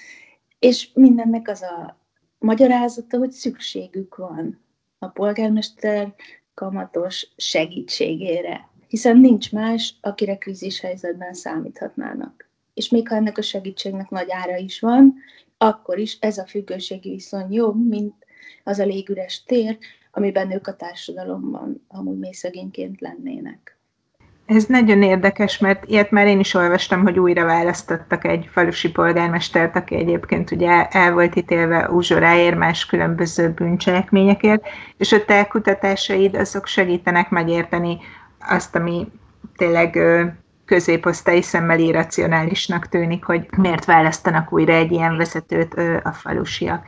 és 0.58 0.90
mindennek 0.94 1.48
az 1.48 1.62
a 1.62 1.98
magyarázata, 2.38 3.18
hogy 3.18 3.30
szükségük 3.30 4.16
van 4.16 4.60
a 4.98 5.06
polgármester 5.06 6.14
kamatos 6.54 7.28
segítségére 7.37 8.68
hiszen 8.88 9.18
nincs 9.18 9.52
más, 9.52 9.95
akire 10.00 10.37
krízis 10.37 10.80
helyzetben 10.80 11.35
számíthatnának. 11.35 12.49
És 12.75 12.88
még 12.88 13.09
ha 13.09 13.14
ennek 13.14 13.38
a 13.38 13.42
segítségnek 13.42 14.11
nagy 14.11 14.30
ára 14.30 14.57
is 14.57 14.80
van, 14.80 15.14
akkor 15.59 15.99
is 15.99 16.18
ez 16.21 16.38
a 16.38 16.47
függőségi 16.47 17.11
viszony 17.11 17.52
jobb, 17.52 17.88
mint 17.88 18.14
az 18.64 18.78
a 18.78 18.85
légüres 18.85 19.42
tér, 19.47 19.78
amiben 20.12 20.52
ők 20.52 20.66
a 20.66 20.76
társadalomban 20.76 21.85
amúgy 21.88 22.18
mély 22.18 22.33
szegényként 22.33 23.00
lennének. 23.00 23.78
Ez 24.47 24.64
nagyon 24.64 25.02
érdekes, 25.02 25.59
mert 25.59 25.85
ilyet 25.85 26.11
már 26.11 26.26
én 26.26 26.40
is 26.40 26.54
olvastam, 26.54 27.02
hogy 27.02 27.18
újra 27.18 27.45
választottak 27.45 28.25
egy 28.25 28.49
falusi 28.52 28.90
polgármestert, 28.90 29.76
aki 29.76 29.95
egyébként 29.95 30.50
ugye 30.50 30.87
el 30.87 31.12
volt 31.12 31.37
ítélve 31.37 31.90
úzsoráért 31.90 32.57
más 32.57 32.87
különböző 32.87 33.50
bűncselekményekért, 33.50 34.62
és 34.97 35.12
a 35.12 35.25
te 35.25 35.45
kutatásaid 35.45 36.35
azok 36.35 36.66
segítenek 36.66 37.30
megérteni 37.30 37.99
azt, 38.40 38.76
ami 38.76 39.12
tényleg 39.57 39.99
középosztályi 40.64 41.42
szemmel 41.42 41.78
irracionálisnak 41.78 42.88
tűnik, 42.88 43.25
hogy 43.25 43.47
miért 43.57 43.85
választanak 43.85 44.52
újra 44.52 44.73
egy 44.73 44.92
ilyen 44.92 45.16
vezetőt 45.16 45.75
a 46.02 46.12
falusiak. 46.12 46.87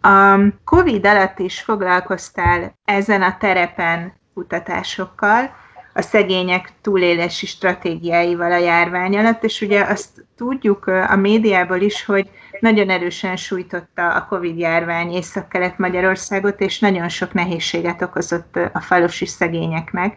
A 0.00 0.38
COVID 0.64 1.06
alatt 1.06 1.38
is 1.38 1.60
foglalkoztál 1.60 2.78
ezen 2.84 3.22
a 3.22 3.36
terepen 3.38 4.12
kutatásokkal, 4.34 5.50
a 5.94 6.00
szegények 6.00 6.72
túlélési 6.80 7.46
stratégiáival 7.46 8.52
a 8.52 8.58
járvány 8.58 9.18
alatt, 9.18 9.44
és 9.44 9.60
ugye 9.60 9.84
azt 9.84 10.24
tudjuk 10.36 10.86
a 10.86 11.16
médiából 11.16 11.80
is, 11.80 12.04
hogy 12.04 12.30
nagyon 12.60 12.90
erősen 12.90 13.36
sújtotta 13.36 14.14
a 14.14 14.26
Covid 14.28 14.58
járvány 14.58 15.12
Észak-Kelet-Magyarországot, 15.12 16.60
és 16.60 16.78
nagyon 16.78 17.08
sok 17.08 17.32
nehézséget 17.32 18.02
okozott 18.02 18.58
a 18.72 18.80
falusi 18.80 19.26
szegényeknek. 19.26 20.16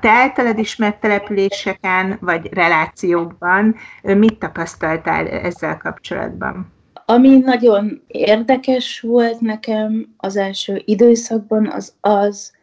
Te 0.00 0.10
általad 0.10 0.58
ismert 0.58 1.00
településeken 1.00 2.18
vagy 2.20 2.52
relációkban 2.52 3.76
mit 4.02 4.38
tapasztaltál 4.38 5.28
ezzel 5.28 5.76
kapcsolatban? 5.76 6.72
Ami 7.04 7.38
nagyon 7.38 8.02
érdekes 8.06 9.00
volt 9.00 9.40
nekem 9.40 10.14
az 10.16 10.36
első 10.36 10.82
időszakban, 10.84 11.70
az 11.70 11.94
az, 12.00 12.54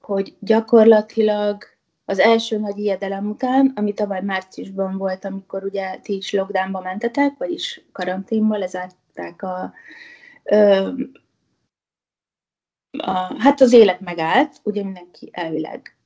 hogy 0.00 0.34
gyakorlatilag 0.38 1.64
az 2.04 2.18
első 2.18 2.58
nagy 2.58 2.78
ijedelem 2.78 3.28
után, 3.28 3.72
ami 3.74 3.92
tavaly 3.92 4.22
márciusban 4.22 4.96
volt, 4.96 5.24
amikor 5.24 5.64
ugye 5.64 5.96
ti 6.02 6.16
is 6.16 6.32
lockdownba 6.32 6.80
mentetek, 6.80 7.34
vagyis 7.38 7.84
karanténba 7.92 8.56
lezárták 8.56 9.42
a, 9.42 9.72
ö, 10.44 10.88
a, 12.98 13.34
hát 13.38 13.60
az 13.60 13.72
élet 13.72 14.00
megállt, 14.00 14.56
ugye 14.62 14.84
mindenki 14.84 15.28
elvileg 15.32 15.99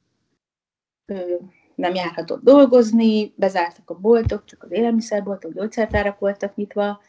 nem 1.74 1.94
járhatott 1.94 2.42
dolgozni, 2.42 3.32
bezártak 3.36 3.90
a 3.90 3.94
boltok, 3.94 4.44
csak 4.44 4.62
az 4.62 4.72
élelmiszerboltok, 4.72 5.52
gyógyszertárak 5.52 6.18
voltak 6.18 6.56
nyitva. 6.56 7.00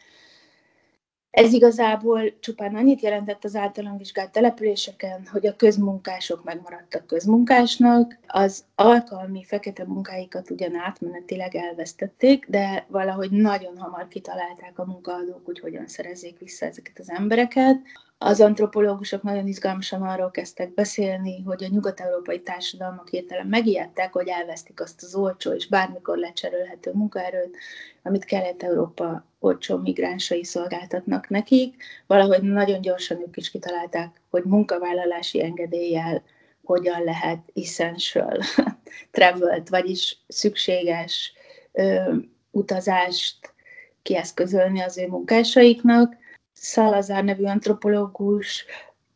Ez 1.30 1.52
igazából 1.52 2.38
csupán 2.38 2.74
annyit 2.74 3.00
jelentett 3.00 3.44
az 3.44 3.56
általam 3.56 3.96
vizsgált 3.96 4.32
településeken, 4.32 5.26
hogy 5.32 5.46
a 5.46 5.56
közmunkások 5.56 6.44
megmaradtak 6.44 7.06
közmunkásnak, 7.06 8.18
az 8.26 8.64
alkalmi 8.74 9.44
fekete 9.44 9.84
munkáikat 9.84 10.50
ugyan 10.50 10.76
átmenetileg 10.76 11.54
elvesztették, 11.54 12.46
de 12.48 12.86
valahogy 12.88 13.30
nagyon 13.30 13.78
hamar 13.78 14.08
kitalálták 14.08 14.78
a 14.78 14.84
munkaadók, 14.84 15.44
hogy 15.44 15.60
hogyan 15.60 15.86
szerezzék 15.86 16.38
vissza 16.38 16.66
ezeket 16.66 16.98
az 16.98 17.10
embereket. 17.10 17.76
Az 18.18 18.40
antropológusok 18.40 19.22
nagyon 19.22 19.46
izgalmasan 19.46 20.02
arról 20.02 20.30
kezdtek 20.30 20.74
beszélni, 20.74 21.42
hogy 21.42 21.64
a 21.64 21.68
nyugat-európai 21.68 22.42
társadalmak 22.42 23.08
hirtelen 23.08 23.46
megijedtek, 23.46 24.12
hogy 24.12 24.28
elvesztik 24.28 24.80
azt 24.80 25.02
az 25.02 25.14
olcsó 25.14 25.52
és 25.52 25.68
bármikor 25.68 26.16
lecserélhető 26.16 26.90
munkaerőt, 26.94 27.56
amit 28.02 28.24
Kelet-Európa 28.24 29.24
olcsó 29.38 29.76
migránsai 29.76 30.44
szolgáltatnak 30.44 31.28
nekik. 31.28 31.82
Valahogy 32.06 32.42
nagyon 32.42 32.80
gyorsan 32.80 33.20
ők 33.20 33.36
is 33.36 33.50
kitalálták, 33.50 34.20
hogy 34.30 34.42
munkavállalási 34.44 35.42
engedéllyel 35.42 36.22
hogyan 36.64 37.04
lehet 37.04 37.38
essential 37.54 38.38
travel 39.10 39.62
vagyis 39.70 40.18
szükséges 40.28 41.32
ö, 41.72 42.14
utazást 42.50 43.54
kieszközölni 44.02 44.80
az 44.80 44.98
ő 44.98 45.06
munkásaiknak. 45.06 46.16
Salazar 46.60 47.24
nevű 47.24 47.44
antropológus 47.44 48.64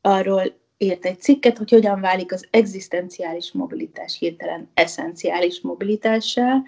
arról 0.01 0.59
írt 0.79 1.05
egy 1.05 1.21
cikket, 1.21 1.59
hogy 1.59 1.71
hogyan 1.71 2.01
válik 2.01 2.33
az 2.33 2.47
egzisztenciális 2.51 3.53
mobilitás 3.53 4.19
hirtelen 4.19 4.71
eszenciális 4.75 5.61
mobilitássá, 5.61 6.63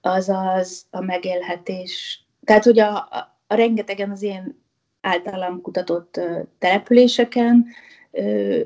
azaz 0.00 0.86
a 0.90 1.00
megélhetés. 1.00 2.24
Tehát, 2.44 2.64
hogy 2.64 2.78
a, 2.78 2.96
a, 2.96 3.38
a 3.46 3.54
rengetegen 3.54 4.10
az 4.10 4.22
én 4.22 4.62
általam 5.00 5.60
kutatott 5.60 6.20
településeken 6.58 7.66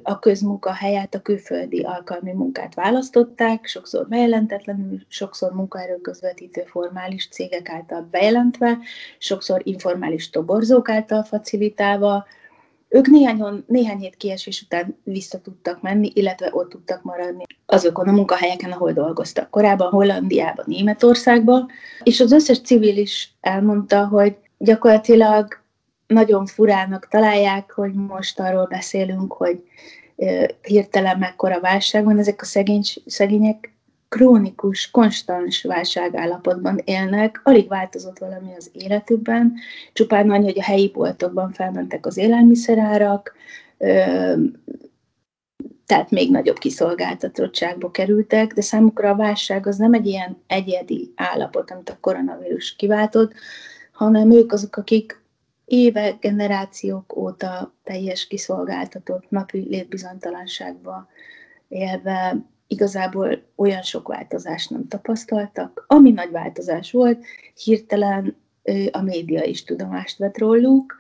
a 0.02 0.18
közmunka 0.18 0.72
helyett 0.72 1.14
a 1.14 1.20
külföldi 1.22 1.82
alkalmi 1.82 2.32
munkát 2.32 2.74
választották, 2.74 3.66
sokszor 3.66 4.08
bejelentetlenül, 4.08 4.98
sokszor 5.08 5.52
munkaerő 5.52 5.96
közvetítő 5.96 6.62
formális 6.66 7.28
cégek 7.28 7.68
által 7.68 8.08
bejelentve, 8.10 8.78
sokszor 9.18 9.60
informális 9.64 10.30
toborzók 10.30 10.88
által 10.88 11.22
facilitálva. 11.22 12.26
Ők 12.88 13.06
néhány, 13.06 13.64
néhány 13.66 13.98
hét 13.98 14.16
kiesés 14.16 14.62
után 14.62 14.96
vissza 15.02 15.40
tudtak 15.40 15.82
menni, 15.82 16.10
illetve 16.14 16.48
ott 16.52 16.70
tudtak 16.70 17.02
maradni 17.02 17.44
azokon 17.66 18.08
a 18.08 18.12
munkahelyeken, 18.12 18.72
ahol 18.72 18.92
dolgoztak 18.92 19.50
korábban, 19.50 19.90
Hollandiában, 19.90 20.64
Németországban, 20.68 21.70
és 22.02 22.20
az 22.20 22.32
összes 22.32 22.60
civil 22.60 22.96
is 22.96 23.34
elmondta, 23.40 24.06
hogy 24.06 24.36
gyakorlatilag 24.58 25.63
nagyon 26.06 26.46
furának 26.46 27.08
találják, 27.08 27.72
hogy 27.72 27.92
most 27.92 28.40
arról 28.40 28.66
beszélünk, 28.66 29.32
hogy 29.32 29.62
hirtelen 30.62 31.18
mekkora 31.18 31.60
válság 31.60 32.04
van. 32.04 32.18
Ezek 32.18 32.42
a 32.42 32.44
szegény, 32.44 32.82
szegények 33.06 33.72
krónikus, 34.08 34.90
konstans 34.90 35.62
válságállapotban 35.62 36.80
élnek, 36.84 37.40
alig 37.44 37.68
változott 37.68 38.18
valami 38.18 38.54
az 38.56 38.70
életükben, 38.72 39.54
csupán 39.92 40.30
annyi, 40.30 40.44
hogy 40.44 40.58
a 40.58 40.62
helyi 40.62 40.90
boltokban 40.90 41.52
felmentek 41.52 42.06
az 42.06 42.16
élelmiszerárak, 42.16 43.34
tehát 45.86 46.10
még 46.10 46.30
nagyobb 46.30 46.58
kiszolgáltatottságba 46.58 47.90
kerültek, 47.90 48.52
de 48.52 48.60
számukra 48.60 49.10
a 49.10 49.16
válság 49.16 49.66
az 49.66 49.76
nem 49.76 49.92
egy 49.92 50.06
ilyen 50.06 50.42
egyedi 50.46 51.12
állapot, 51.16 51.70
amit 51.70 51.90
a 51.90 51.98
koronavírus 52.00 52.76
kiváltott, 52.76 53.32
hanem 53.92 54.30
ők 54.30 54.52
azok, 54.52 54.76
akik 54.76 55.22
évek, 55.64 56.18
generációk 56.18 57.16
óta 57.16 57.74
teljes 57.84 58.26
kiszolgáltatott 58.26 59.30
napi 59.30 59.66
létbizonytalanságba 59.68 61.08
élve 61.68 62.36
igazából 62.66 63.42
olyan 63.56 63.82
sok 63.82 64.08
változást 64.08 64.70
nem 64.70 64.88
tapasztaltak. 64.88 65.84
Ami 65.86 66.10
nagy 66.10 66.30
változás 66.30 66.90
volt, 66.92 67.24
hirtelen 67.54 68.36
a 68.90 69.00
média 69.00 69.44
is 69.44 69.64
tudomást 69.64 70.18
vett 70.18 70.38
róluk, 70.38 70.96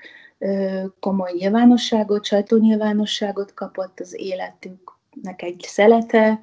komoly 1.00 1.32
nyilvánosságot, 1.32 2.24
sajtónyilvánosságot 2.24 3.54
kapott 3.54 4.00
az 4.00 4.14
életüknek 4.18 5.42
egy 5.42 5.64
szelete, 5.66 6.40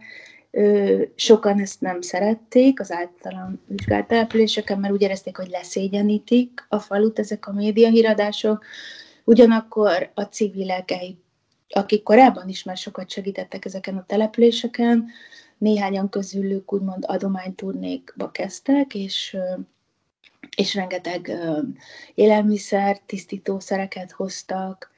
sokan 1.15 1.59
ezt 1.59 1.81
nem 1.81 2.01
szerették 2.01 2.79
az 2.79 2.91
általam 2.91 3.61
vizsgált 3.67 4.07
településeken, 4.07 4.79
mert 4.79 4.93
úgy 4.93 5.01
érezték, 5.01 5.37
hogy 5.37 5.49
leszégyenítik 5.49 6.65
a 6.69 6.79
falut 6.79 7.19
ezek 7.19 7.47
a 7.47 7.53
médiahíradások. 7.53 8.65
Ugyanakkor 9.23 10.11
a 10.13 10.21
civilek, 10.21 10.93
akik 11.69 12.03
korábban 12.03 12.49
is 12.49 12.63
már 12.63 12.77
sokat 12.77 13.09
segítettek 13.09 13.65
ezeken 13.65 13.97
a 13.97 14.05
településeken, 14.05 15.07
néhányan 15.57 16.09
közülük 16.09 16.73
úgymond 16.73 17.03
adományturnékba 17.07 18.31
kezdtek, 18.31 18.95
és 18.95 19.37
és 20.57 20.75
rengeteg 20.75 21.31
élelmiszer, 22.15 22.99
tisztítószereket 23.05 24.11
hoztak, 24.11 24.91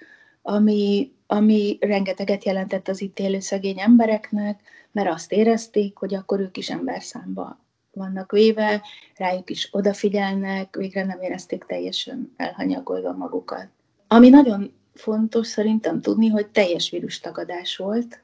ami, 0.45 1.12
ami 1.27 1.77
rengeteget 1.79 2.43
jelentett 2.43 2.88
az 2.88 3.01
itt 3.01 3.19
élő 3.19 3.39
szegény 3.39 3.79
embereknek, 3.79 4.62
mert 4.91 5.09
azt 5.09 5.31
érezték, 5.31 5.97
hogy 5.97 6.13
akkor 6.13 6.39
ők 6.39 6.57
is 6.57 6.69
emberszámba 6.69 7.59
vannak 7.93 8.31
véve, 8.31 8.81
rájuk 9.15 9.50
is 9.50 9.69
odafigyelnek, 9.71 10.75
végre 10.75 11.05
nem 11.05 11.21
érezték 11.21 11.63
teljesen 11.63 12.33
elhanyagolva 12.38 13.13
magukat. 13.13 13.67
Ami 14.07 14.29
nagyon 14.29 14.73
fontos 14.93 15.47
szerintem 15.47 16.01
tudni, 16.01 16.27
hogy 16.27 16.48
teljes 16.48 16.89
vírustagadás 16.89 17.77
volt 17.77 18.24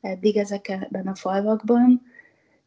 eddig 0.00 0.36
ezekben 0.36 1.06
a 1.06 1.14
falvakban, 1.14 2.02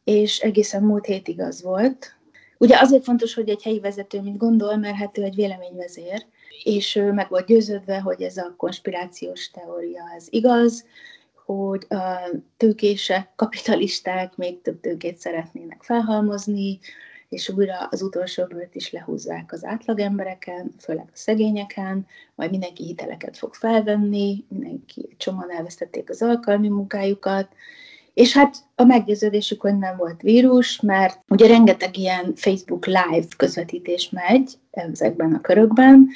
és 0.04 0.38
egészen 0.38 0.82
múlt 0.82 1.04
hétig 1.04 1.40
az 1.40 1.62
volt. 1.62 2.16
Ugye 2.58 2.78
azért 2.78 3.04
fontos, 3.04 3.34
hogy 3.34 3.48
egy 3.48 3.62
helyi 3.62 3.80
vezető 3.80 4.20
mit 4.20 4.36
gondol, 4.36 4.76
mert 4.76 4.96
hát 4.96 5.18
ő 5.18 5.22
egy 5.22 5.34
véleményvezér, 5.34 6.24
és 6.64 6.96
ő 6.96 7.12
meg 7.12 7.28
volt 7.28 7.46
győződve, 7.46 8.00
hogy 8.00 8.22
ez 8.22 8.36
a 8.36 8.54
konspirációs 8.56 9.50
teória 9.50 10.02
az 10.16 10.28
igaz, 10.30 10.84
hogy 11.44 11.86
a 11.88 12.36
tőkések, 12.56 13.28
kapitalisták 13.36 14.36
még 14.36 14.62
több 14.62 14.80
tőkét 14.80 15.18
szeretnének 15.18 15.82
felhalmozni, 15.82 16.78
és 17.28 17.48
újra 17.48 17.88
az 17.90 18.02
utolsó 18.02 18.44
bőrt 18.44 18.74
is 18.74 18.92
lehúzzák 18.92 19.52
az 19.52 19.64
átlagembereken, 19.64 20.74
főleg 20.78 21.04
a 21.06 21.16
szegényeken, 21.16 22.06
majd 22.34 22.50
mindenki 22.50 22.84
hiteleket 22.84 23.36
fog 23.36 23.54
felvenni, 23.54 24.44
mindenki 24.48 25.08
csomóan 25.16 25.50
elvesztették 25.50 26.10
az 26.10 26.22
alkalmi 26.22 26.68
munkájukat, 26.68 27.48
és 28.14 28.32
hát 28.32 28.56
a 28.74 28.84
meggyőződésük, 28.84 29.60
hogy 29.60 29.78
nem 29.78 29.96
volt 29.96 30.20
vírus, 30.20 30.80
mert 30.80 31.20
ugye 31.28 31.46
rengeteg 31.46 31.96
ilyen 31.96 32.32
Facebook 32.34 32.86
live 32.86 33.26
közvetítés 33.36 34.10
megy 34.10 34.52
ezekben 34.70 35.34
a 35.34 35.40
körökben, 35.40 36.08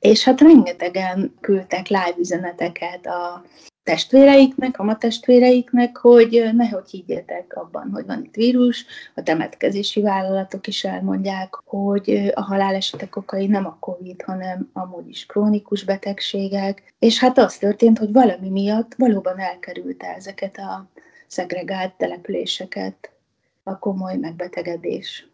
és 0.00 0.24
hát 0.24 0.40
rengetegen 0.40 1.34
küldtek 1.40 1.88
live 1.88 2.14
üzeneteket 2.18 3.06
a 3.06 3.44
testvéreiknek, 3.82 4.78
a 4.78 4.96
testvéreiknek, 4.96 5.96
hogy 5.96 6.50
nehogy 6.52 6.90
higgyétek 6.90 7.56
abban, 7.56 7.90
hogy 7.92 8.06
van 8.06 8.22
itt 8.24 8.34
vírus, 8.34 8.84
a 9.14 9.22
temetkezési 9.22 10.00
vállalatok 10.00 10.66
is 10.66 10.84
elmondják, 10.84 11.54
hogy 11.64 12.32
a 12.34 12.42
halálesetek 12.42 13.16
okai 13.16 13.46
nem 13.46 13.66
a 13.66 13.76
COVID, 13.80 14.22
hanem 14.22 14.70
amúgy 14.72 15.08
is 15.08 15.26
krónikus 15.26 15.84
betegségek, 15.84 16.94
és 16.98 17.18
hát 17.18 17.38
az 17.38 17.56
történt, 17.56 17.98
hogy 17.98 18.12
valami 18.12 18.48
miatt 18.48 18.94
valóban 18.96 19.38
elkerülte 19.38 20.06
ezeket 20.06 20.58
a 20.58 20.88
szegregált 21.26 21.92
településeket 21.92 23.10
a 23.62 23.78
komoly 23.78 24.16
megbetegedés. 24.16 25.28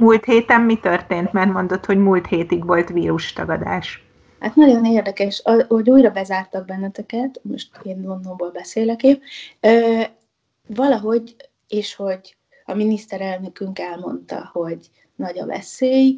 Múlt 0.00 0.24
héten 0.24 0.60
mi 0.60 0.76
történt? 0.76 1.32
Mert 1.32 1.52
mondott, 1.52 1.84
hogy 1.84 1.98
múlt 1.98 2.26
hétig 2.26 2.66
volt 2.66 2.88
vírustagadás. 2.88 4.03
Hát 4.44 4.54
nagyon 4.54 4.84
érdekes, 4.84 5.42
hogy 5.68 5.90
újra 5.90 6.10
bezártak 6.10 6.64
benneteket, 6.64 7.40
most 7.42 7.70
én 7.82 8.02
Londonból 8.02 8.50
beszélek 8.50 9.02
én, 9.02 9.20
valahogy, 10.66 11.36
és 11.68 11.94
hogy 11.94 12.36
a 12.64 12.74
miniszterelnökünk 12.74 13.78
elmondta, 13.78 14.50
hogy 14.52 14.90
nagy 15.16 15.38
a 15.38 15.46
veszély, 15.46 16.16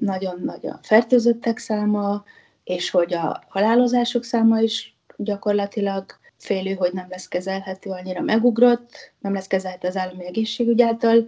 nagyon 0.00 0.40
nagy 0.44 0.66
a 0.66 0.78
fertőzöttek 0.82 1.58
száma, 1.58 2.24
és 2.64 2.90
hogy 2.90 3.14
a 3.14 3.42
halálozások 3.48 4.24
száma 4.24 4.60
is 4.60 4.96
gyakorlatilag 5.16 6.04
félő, 6.38 6.74
hogy 6.74 6.92
nem 6.92 7.06
lesz 7.08 7.28
kezelhető, 7.28 7.90
annyira 7.90 8.20
megugrott, 8.20 9.12
nem 9.18 9.32
lesz 9.32 9.46
kezelhető 9.46 9.88
az 9.88 9.96
állami 9.96 10.26
egészségügy 10.26 10.82
által, 10.82 11.24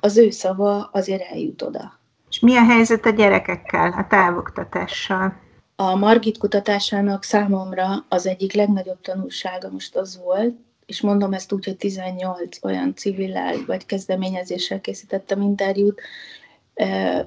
az 0.00 0.16
ő 0.16 0.30
szava 0.30 0.88
azért 0.92 1.30
eljut 1.30 1.62
oda. 1.62 2.00
És 2.28 2.40
mi 2.40 2.56
a 2.56 2.64
helyzet 2.64 3.06
a 3.06 3.10
gyerekekkel, 3.10 3.92
a 3.92 4.06
távoktatással? 4.06 5.46
A 5.80 5.96
Margit 5.96 6.38
kutatásának 6.38 7.22
számomra 7.22 8.04
az 8.08 8.26
egyik 8.26 8.52
legnagyobb 8.52 9.00
tanulsága 9.00 9.70
most 9.70 9.96
az 9.96 10.20
volt, 10.24 10.56
és 10.86 11.00
mondom 11.00 11.32
ezt 11.32 11.52
úgy, 11.52 11.64
hogy 11.64 11.76
18 11.76 12.64
olyan 12.64 12.94
civillel 12.94 13.54
vagy 13.66 13.86
kezdeményezéssel 13.86 14.80
készítettem 14.80 15.42
interjút, 15.42 16.00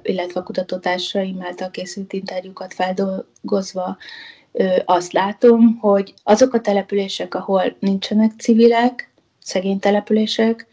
illetve 0.02 0.40
a 0.40 0.42
kutatótársaim 0.42 1.42
által 1.42 1.70
készült 1.70 2.12
interjúkat 2.12 2.74
feldolgozva, 2.74 3.96
azt 4.84 5.12
látom, 5.12 5.78
hogy 5.78 6.14
azok 6.22 6.54
a 6.54 6.60
települések, 6.60 7.34
ahol 7.34 7.76
nincsenek 7.78 8.32
civilek, 8.38 9.12
szegény 9.38 9.78
települések, 9.78 10.66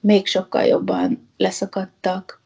még 0.00 0.26
sokkal 0.26 0.64
jobban 0.64 1.30
leszakadtak 1.36 2.42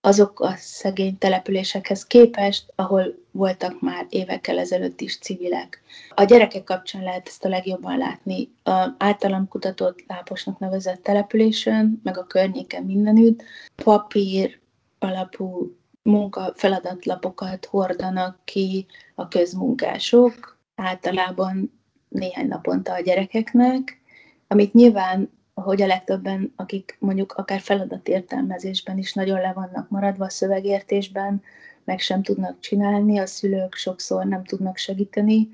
azok 0.00 0.40
a 0.40 0.54
szegény 0.56 1.18
településekhez 1.18 2.06
képest, 2.06 2.72
ahol 2.74 3.14
voltak 3.36 3.80
már 3.80 4.06
évekkel 4.08 4.58
ezelőtt 4.58 5.00
is 5.00 5.18
civilek. 5.18 5.82
A 6.14 6.24
gyerekek 6.24 6.64
kapcsán 6.64 7.02
lehet 7.02 7.28
ezt 7.28 7.44
a 7.44 7.48
legjobban 7.48 7.98
látni. 7.98 8.50
A 8.62 8.88
általam 8.98 9.48
kutatott 9.48 10.04
láposnak 10.06 10.58
nevezett 10.58 11.02
településen, 11.02 12.00
meg 12.02 12.18
a 12.18 12.26
környéken 12.26 12.82
mindenütt 12.82 13.42
papír 13.84 14.58
alapú 14.98 15.76
munka 16.02 16.52
feladatlapokat 16.54 17.64
hordanak 17.64 18.38
ki 18.44 18.86
a 19.14 19.28
közmunkások, 19.28 20.58
általában 20.74 21.72
néhány 22.08 22.48
naponta 22.48 22.92
a 22.92 23.00
gyerekeknek, 23.00 24.00
amit 24.48 24.72
nyilván, 24.72 25.30
hogy 25.54 25.82
a 25.82 25.86
legtöbben, 25.86 26.52
akik 26.56 26.96
mondjuk 26.98 27.32
akár 27.32 27.60
feladatértelmezésben 27.60 28.98
is 28.98 29.12
nagyon 29.12 29.40
le 29.40 29.52
vannak 29.52 29.88
maradva 29.88 30.24
a 30.24 30.30
szövegértésben, 30.30 31.42
meg 31.86 31.98
sem 31.98 32.22
tudnak 32.22 32.60
csinálni, 32.60 33.18
a 33.18 33.26
szülők 33.26 33.74
sokszor 33.74 34.24
nem 34.24 34.44
tudnak 34.44 34.76
segíteni, 34.76 35.48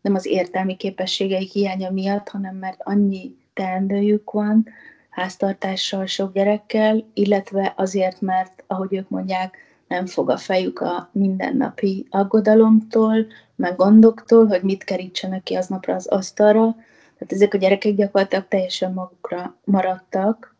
nem 0.00 0.14
az 0.14 0.26
értelmi 0.26 0.76
képességeik 0.76 1.50
hiánya 1.52 1.90
miatt, 1.90 2.28
hanem 2.28 2.56
mert 2.56 2.80
annyi 2.82 3.36
teendőjük 3.52 4.30
van, 4.30 4.66
háztartással, 5.10 6.06
sok 6.06 6.32
gyerekkel, 6.32 7.04
illetve 7.14 7.72
azért, 7.76 8.20
mert, 8.20 8.64
ahogy 8.66 8.94
ők 8.94 9.08
mondják, 9.08 9.56
nem 9.88 10.06
fog 10.06 10.30
a 10.30 10.36
fejük 10.36 10.80
a 10.80 11.08
mindennapi 11.12 12.06
aggodalomtól, 12.10 13.26
meg 13.56 13.76
gondoktól, 13.76 14.46
hogy 14.46 14.62
mit 14.62 14.84
kerítsenek 14.84 15.42
ki 15.42 15.54
aznapra 15.54 15.94
az 15.94 16.06
asztalra. 16.06 16.74
Tehát 17.18 17.32
ezek 17.32 17.54
a 17.54 17.58
gyerekek 17.58 17.94
gyakorlatilag 17.94 18.48
teljesen 18.48 18.92
magukra 18.92 19.56
maradtak, 19.64 20.56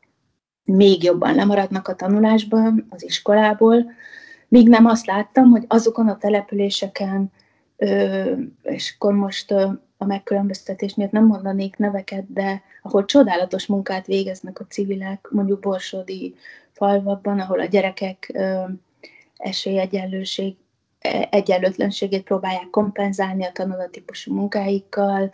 még 0.64 1.02
jobban 1.02 1.34
lemaradnak 1.34 1.88
a 1.88 1.94
tanulásban, 1.94 2.86
az 2.90 3.04
iskolából, 3.04 3.92
míg 4.54 4.68
nem 4.68 4.86
azt 4.86 5.06
láttam, 5.06 5.50
hogy 5.50 5.64
azokon 5.68 6.08
a 6.08 6.18
településeken, 6.18 7.32
és 8.62 8.94
akkor 8.94 9.12
most 9.14 9.50
a 9.96 10.04
megkülönböztetés 10.06 10.94
miatt 10.94 11.10
nem 11.10 11.26
mondanék 11.26 11.76
neveket, 11.76 12.32
de 12.32 12.62
ahol 12.82 13.04
csodálatos 13.04 13.66
munkát 13.66 14.06
végeznek 14.06 14.60
a 14.60 14.66
civilek, 14.68 15.28
mondjuk 15.30 15.60
borsodi 15.60 16.34
falvakban, 16.72 17.40
ahol 17.40 17.60
a 17.60 17.64
gyerekek 17.64 18.40
esélyegyenlőség, 19.36 20.56
e, 20.98 21.28
egyenlőtlenségét 21.30 22.22
próbálják 22.22 22.70
kompenzálni 22.70 23.44
a 23.44 23.52
tanulatípusú 23.52 24.34
munkáikkal, 24.34 25.32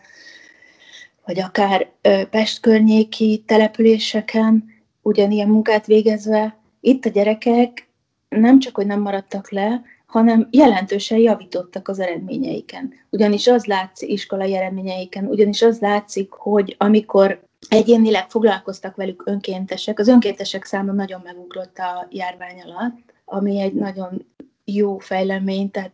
vagy 1.25 1.41
akár 1.41 1.91
Pest 2.31 2.61
környéki 2.61 3.43
településeken 3.47 4.65
ugyanilyen 5.03 5.49
munkát 5.49 5.87
végezve, 5.87 6.59
itt 6.81 7.05
a 7.05 7.09
gyerekek 7.11 7.90
nem 8.39 8.59
csak, 8.59 8.75
hogy 8.75 8.87
nem 8.87 9.01
maradtak 9.01 9.51
le, 9.51 9.83
hanem 10.07 10.49
jelentősen 10.51 11.19
javítottak 11.19 11.89
az 11.89 11.99
eredményeiken. 11.99 12.93
Ugyanis 13.11 13.47
az 13.47 13.65
látszik 13.65 14.09
iskolai 14.09 14.57
eredményeiken, 14.57 15.27
ugyanis 15.27 15.63
az 15.63 15.79
látszik, 15.79 16.33
hogy 16.33 16.77
amikor 16.79 17.43
egyénileg 17.69 18.31
foglalkoztak 18.31 18.97
velük 18.97 19.23
önkéntesek, 19.27 19.99
az 19.99 20.09
önkéntesek 20.09 20.65
száma 20.65 20.93
nagyon 20.93 21.21
megugrott 21.25 21.79
a 21.79 22.09
járvány 22.11 22.61
alatt, 22.61 23.13
ami 23.25 23.61
egy 23.61 23.75
nagyon 23.75 24.27
jó 24.65 24.99
fejlemény, 24.99 25.71
tehát 25.71 25.93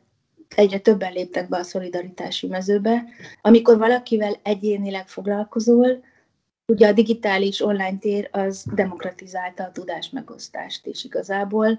egyre 0.57 0.79
többen 0.79 1.13
léptek 1.13 1.49
be 1.49 1.57
a 1.57 1.63
szolidaritási 1.63 2.47
mezőbe. 2.47 3.05
Amikor 3.43 3.79
valakivel 3.79 4.37
egyénileg 4.43 5.09
foglalkozol, 5.09 6.05
ugye 6.67 6.89
a 6.89 6.93
digitális 6.93 7.61
online 7.61 7.99
tér 7.99 8.29
az 8.33 8.65
demokratizálta 8.75 9.65
a 9.65 9.73
tudásmegosztást 9.73 10.87
is 10.87 11.05
igazából, 11.05 11.79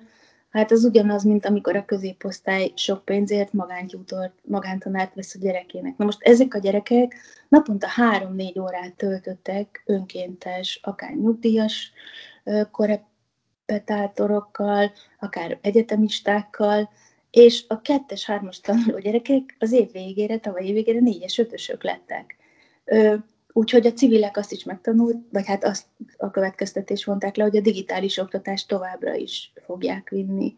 Hát 0.50 0.72
az 0.72 0.84
ugyanaz, 0.84 1.24
mint 1.24 1.46
amikor 1.46 1.76
a 1.76 1.86
középosztály 1.86 2.72
sok 2.76 3.06
pénzért 3.06 3.54
magántyútort, 3.54 4.34
magántanárt 4.44 5.16
vesz 5.16 5.36
a 5.36 5.40
gyerekének. 5.40 5.98
Na 5.98 6.06
most 6.06 6.22
ezek 6.22 6.54
a 6.54 6.60
gyerekek 6.60 7.16
naponta 7.48 7.88
három-négy 7.88 8.60
órát 8.60 8.96
töltöttek 8.96 9.84
önkéntes, 9.86 10.80
akár 10.84 11.14
nyugdíjas 11.14 11.92
korepetátorokkal, 12.72 14.92
akár 15.20 15.58
egyetemistákkal, 15.62 16.90
és 17.32 17.64
a 17.68 17.82
kettes, 17.82 18.26
hármas 18.26 18.60
tanuló 18.60 19.00
gyerekek 19.00 19.56
az 19.60 19.72
év 19.72 19.92
végére, 19.92 20.38
tavaly 20.38 20.66
év 20.66 20.74
végére 20.74 21.00
négyes, 21.00 21.38
ötösök 21.38 21.84
lettek. 21.84 22.36
Úgyhogy 23.58 23.86
a 23.86 23.94
civilek 23.94 24.38
azt 24.38 24.52
is 24.52 24.64
megtanult, 24.64 25.18
vagy 25.32 25.46
hát 25.46 25.64
azt 25.64 25.86
a 26.18 26.32
következtetés 26.32 27.06
vonták 27.06 27.36
le, 27.36 27.44
hogy 27.44 27.58
a 27.58 27.62
digitális 27.62 28.18
oktatást 28.18 28.68
továbbra 28.68 29.14
is 29.14 29.52
fogják 29.66 30.10
vinni. 30.10 30.56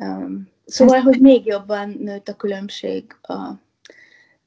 Um, 0.00 0.48
szóval, 0.66 1.00
hogy 1.00 1.20
még 1.20 1.46
jobban 1.46 1.88
nőtt 1.88 2.28
a 2.28 2.36
különbség 2.36 3.04
a 3.22 3.52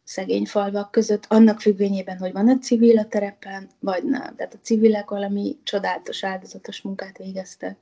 szegény 0.04 0.46
falvak 0.46 0.92
között, 0.92 1.26
annak 1.28 1.62
függvényében, 1.62 2.18
hogy 2.18 2.32
van 2.32 2.50
egy 2.50 2.62
civil 2.62 2.98
a 2.98 3.08
terepen, 3.08 3.70
vagy 3.80 4.04
nem. 4.04 4.36
Tehát 4.36 4.54
a 4.54 4.60
civilek 4.62 5.10
valami 5.10 5.58
csodálatos, 5.64 6.24
áldozatos 6.24 6.82
munkát 6.82 7.18
végeztek. 7.18 7.78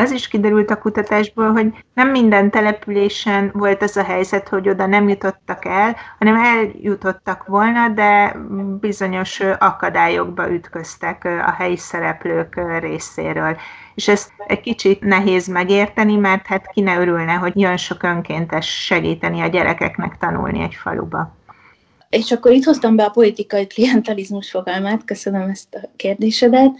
Az 0.00 0.10
is 0.10 0.28
kiderült 0.28 0.70
a 0.70 0.78
kutatásból, 0.78 1.52
hogy 1.52 1.66
nem 1.94 2.10
minden 2.10 2.50
településen 2.50 3.50
volt 3.54 3.82
az 3.82 3.96
a 3.96 4.02
helyzet, 4.02 4.48
hogy 4.48 4.68
oda 4.68 4.86
nem 4.86 5.08
jutottak 5.08 5.64
el, 5.64 5.96
hanem 6.18 6.36
eljutottak 6.36 7.46
volna, 7.46 7.88
de 7.88 8.36
bizonyos 8.80 9.40
akadályokba 9.58 10.50
ütköztek 10.50 11.24
a 11.24 11.54
helyi 11.58 11.76
szereplők 11.76 12.60
részéről. 12.80 13.56
És 13.94 14.08
ezt 14.08 14.32
egy 14.46 14.60
kicsit 14.60 15.00
nehéz 15.00 15.46
megérteni, 15.46 16.16
mert 16.16 16.46
hát 16.46 16.66
ki 16.72 16.80
ne 16.80 16.96
örülne, 16.96 17.32
hogy 17.32 17.60
jön 17.60 17.76
sok 17.76 18.02
önkéntes 18.02 18.84
segíteni 18.84 19.40
a 19.40 19.46
gyerekeknek 19.46 20.16
tanulni 20.18 20.62
egy 20.62 20.74
faluba. 20.74 21.36
És 22.08 22.32
akkor 22.32 22.52
itt 22.52 22.64
hoztam 22.64 22.96
be 22.96 23.04
a 23.04 23.10
politikai 23.10 23.66
klientelizmus 23.66 24.50
fogalmát, 24.50 25.04
köszönöm 25.04 25.48
ezt 25.48 25.74
a 25.74 25.88
kérdésedet. 25.96 26.70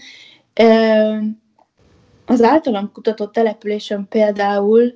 Az 2.31 2.41
általam 2.41 2.91
kutatott 2.91 3.33
településen 3.33 4.07
például, 4.09 4.93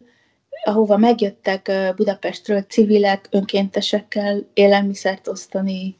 ahova 0.63 0.97
megjöttek 0.97 1.71
Budapestről 1.95 2.61
civilek, 2.61 3.27
önkéntesekkel 3.31 4.47
élelmiszert 4.53 5.27
osztani, 5.27 5.97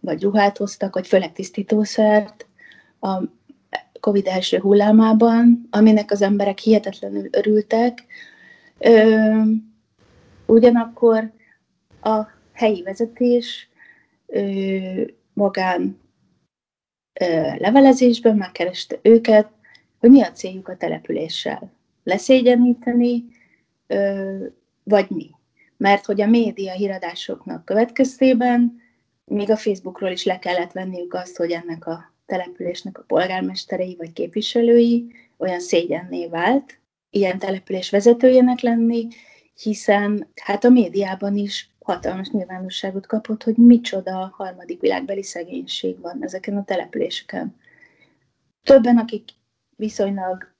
vagy 0.00 0.22
ruhát 0.22 0.56
hoztak, 0.56 0.94
vagy 0.94 1.06
főleg 1.06 1.32
tisztítószert 1.32 2.46
a 3.00 3.22
Covid 4.00 4.26
első 4.26 4.58
hullámában, 4.58 5.68
aminek 5.70 6.10
az 6.10 6.22
emberek 6.22 6.58
hihetetlenül 6.58 7.28
örültek. 7.32 8.04
Ugyanakkor 10.46 11.32
a 12.02 12.22
helyi 12.52 12.82
vezetés 12.82 13.68
magán 15.32 16.00
levelezésben 17.58 18.36
megkereste 18.36 18.98
őket, 19.02 19.52
hogy 20.04 20.12
mi 20.12 20.22
a 20.22 20.32
céljuk 20.32 20.68
a 20.68 20.76
településsel. 20.76 21.72
Leszégyeníteni, 22.02 23.24
vagy 24.82 25.06
mi. 25.08 25.30
Mert 25.76 26.04
hogy 26.04 26.20
a 26.20 26.26
média 26.26 26.72
híradásoknak 26.72 27.64
következtében 27.64 28.80
még 29.24 29.50
a 29.50 29.56
Facebookról 29.56 30.10
is 30.10 30.24
le 30.24 30.38
kellett 30.38 30.72
venniük 30.72 31.14
azt, 31.14 31.36
hogy 31.36 31.50
ennek 31.50 31.86
a 31.86 32.14
településnek 32.26 32.98
a 32.98 33.02
polgármesterei 33.02 33.96
vagy 33.98 34.12
képviselői 34.12 35.12
olyan 35.36 35.60
szégyenné 35.60 36.26
vált, 36.26 36.78
ilyen 37.10 37.38
település 37.38 37.90
vezetőjének 37.90 38.60
lenni, 38.60 39.08
hiszen 39.62 40.28
hát 40.42 40.64
a 40.64 40.68
médiában 40.68 41.36
is 41.36 41.70
hatalmas 41.80 42.28
nyilvánosságot 42.28 43.06
kapott, 43.06 43.42
hogy 43.42 43.56
micsoda 43.56 44.32
harmadik 44.36 44.80
világbeli 44.80 45.22
szegénység 45.22 46.00
van 46.00 46.22
ezeken 46.22 46.56
a 46.56 46.64
településeken. 46.64 47.56
Többen, 48.62 48.98
akik 48.98 49.24
viszonylag 49.76 50.52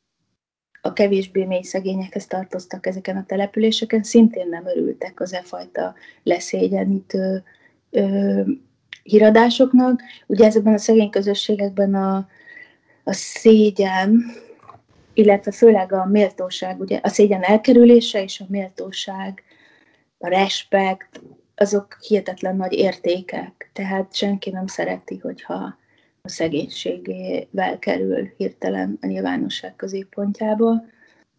a 0.80 0.92
kevésbé 0.92 1.44
mély 1.44 1.62
szegényekhez 1.62 2.26
tartoztak 2.26 2.86
ezeken 2.86 3.16
a 3.16 3.24
településeken, 3.26 4.02
szintén 4.02 4.48
nem 4.48 4.66
örültek 4.66 5.20
az 5.20 5.32
e 5.32 5.42
fajta 5.42 5.94
leszégyenítő 6.22 7.42
ö, 7.90 8.42
híradásoknak. 9.02 10.02
Ugye 10.26 10.46
ezekben 10.46 10.74
a 10.74 10.78
szegény 10.78 11.10
közösségekben 11.10 11.94
a, 11.94 12.28
a 13.04 13.12
szégyen, 13.12 14.24
illetve 15.14 15.52
főleg 15.52 15.92
a 15.92 16.06
méltóság, 16.06 16.80
ugye 16.80 17.00
a 17.02 17.08
szégyen 17.08 17.42
elkerülése 17.42 18.22
és 18.22 18.40
a 18.40 18.46
méltóság, 18.48 19.42
a 20.18 20.28
respekt, 20.28 21.20
azok 21.54 21.96
hihetetlen 22.00 22.56
nagy 22.56 22.72
értékek. 22.72 23.70
Tehát 23.72 24.14
senki 24.14 24.50
nem 24.50 24.66
szereti, 24.66 25.18
hogyha 25.18 25.78
a 26.26 26.30
szegénységével 26.30 27.78
kerül 27.78 28.32
hirtelen 28.36 28.98
a 29.00 29.06
nyilvánosság 29.06 29.76
középpontjába. 29.76 30.84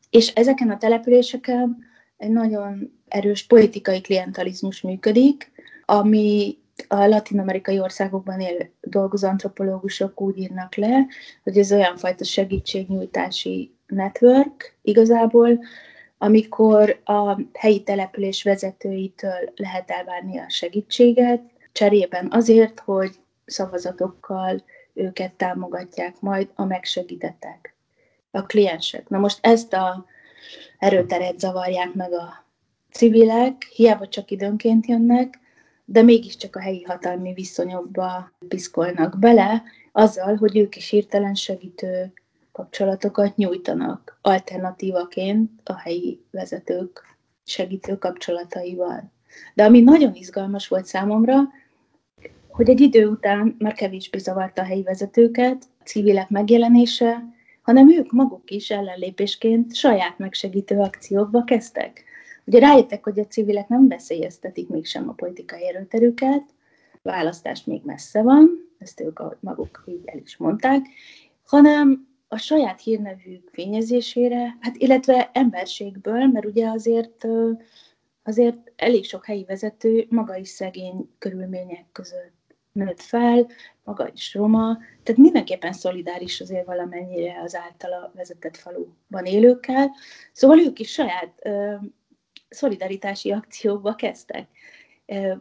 És 0.09 0.27
ezeken 0.33 0.69
a 0.69 0.77
településeken 0.77 1.77
egy 2.17 2.31
nagyon 2.31 2.91
erős 3.07 3.45
politikai 3.45 4.01
klientalizmus 4.01 4.81
működik, 4.81 5.51
ami 5.85 6.57
a 6.87 7.05
latin-amerikai 7.05 7.79
országokban 7.79 8.39
él 8.39 8.69
dolgozó 8.81 9.27
antropológusok 9.27 10.21
úgy 10.21 10.37
írnak 10.37 10.75
le, 10.75 11.05
hogy 11.43 11.57
ez 11.57 11.71
olyan 11.71 11.97
fajta 11.97 12.23
segítségnyújtási 12.23 13.75
network 13.87 14.77
igazából, 14.81 15.59
amikor 16.17 17.01
a 17.03 17.41
helyi 17.53 17.83
település 17.83 18.43
vezetőitől 18.43 19.51
lehet 19.55 19.91
elvárni 19.91 20.39
a 20.39 20.49
segítséget, 20.49 21.41
cserében 21.71 22.27
azért, 22.31 22.79
hogy 22.79 23.11
szavazatokkal 23.45 24.63
őket 24.95 25.33
támogatják 25.33 26.19
majd 26.19 26.49
a 26.55 26.65
megsegítettek, 26.65 27.75
a 28.31 28.41
kliensek. 28.41 29.09
Na 29.09 29.17
most 29.17 29.39
ezt 29.41 29.73
a 29.73 30.05
erőteret 30.79 31.39
zavarják 31.39 31.93
meg 31.93 32.13
a 32.13 32.45
civilek, 32.91 33.63
hiába 33.63 34.07
csak 34.07 34.31
időnként 34.31 34.85
jönnek, 34.85 35.39
de 35.85 36.01
mégiscsak 36.01 36.55
a 36.55 36.59
helyi 36.59 36.83
hatalmi 36.83 37.33
viszonyokba 37.33 38.31
piszkolnak 38.47 39.19
bele, 39.19 39.63
azzal, 39.91 40.35
hogy 40.35 40.57
ők 40.57 40.75
is 40.75 40.89
hirtelen 40.89 41.35
segítő 41.35 42.13
kapcsolatokat 42.51 43.35
nyújtanak 43.35 44.19
alternatívaként 44.21 45.61
a 45.63 45.79
helyi 45.79 46.25
vezetők 46.31 47.17
segítő 47.43 47.97
kapcsolataival. 47.97 49.11
De 49.53 49.63
ami 49.63 49.81
nagyon 49.81 50.13
izgalmas 50.13 50.67
volt 50.67 50.85
számomra, 50.85 51.35
hogy 52.55 52.69
egy 52.69 52.81
idő 52.81 53.07
után 53.07 53.55
már 53.59 53.73
kevésbé 53.73 54.17
zavarta 54.17 54.61
a 54.61 54.65
helyi 54.65 54.83
vezetőket, 54.83 55.67
a 55.79 55.83
civilek 55.83 56.29
megjelenése, 56.29 57.23
hanem 57.61 57.91
ők 57.91 58.11
maguk 58.11 58.51
is 58.51 58.71
ellenlépésként 58.71 59.75
saját 59.75 60.17
megsegítő 60.17 60.79
akciókba 60.79 61.43
kezdtek. 61.43 62.03
Ugye 62.45 62.59
rájöttek, 62.59 63.03
hogy 63.03 63.19
a 63.19 63.25
civilek 63.25 63.67
nem 63.67 63.87
veszélyeztetik 63.87 64.69
mégsem 64.69 65.09
a 65.09 65.13
politikai 65.13 65.67
erőterüket, 65.67 66.43
választás 67.01 67.63
még 67.63 67.81
messze 67.83 68.21
van, 68.21 68.49
ezt 68.77 69.01
ők 69.01 69.41
maguk 69.41 69.83
így 69.87 70.03
el 70.05 70.17
is 70.17 70.37
mondták, 70.37 70.85
hanem 71.45 72.07
a 72.27 72.37
saját 72.37 72.81
hírnevük 72.81 73.49
fényezésére, 73.51 74.57
hát 74.59 74.75
illetve 74.77 75.29
emberségből, 75.33 76.27
mert 76.27 76.45
ugye 76.45 76.67
azért, 76.69 77.27
azért 78.23 78.71
elég 78.75 79.05
sok 79.05 79.25
helyi 79.25 79.43
vezető 79.47 80.05
maga 80.09 80.35
is 80.35 80.49
szegény 80.49 81.09
körülmények 81.17 81.85
között 81.91 82.33
nőtt 82.75 83.01
fel, 83.01 83.47
maga 83.83 84.09
is 84.13 84.33
roma, 84.33 84.77
tehát 85.03 85.21
mindenképpen 85.21 85.73
szolidáris 85.73 86.41
azért 86.41 86.65
valamennyire 86.65 87.41
az 87.43 87.55
általa 87.55 88.11
vezetett 88.15 88.57
faluban 88.57 89.25
élőkkel. 89.25 89.91
Szóval 90.31 90.59
ők 90.59 90.79
is 90.79 90.91
saját 90.91 91.39
ö, 91.43 91.75
szolidaritási 92.49 93.31
akciókba 93.31 93.95
kezdtek, 93.95 94.47
ö, 95.05 95.33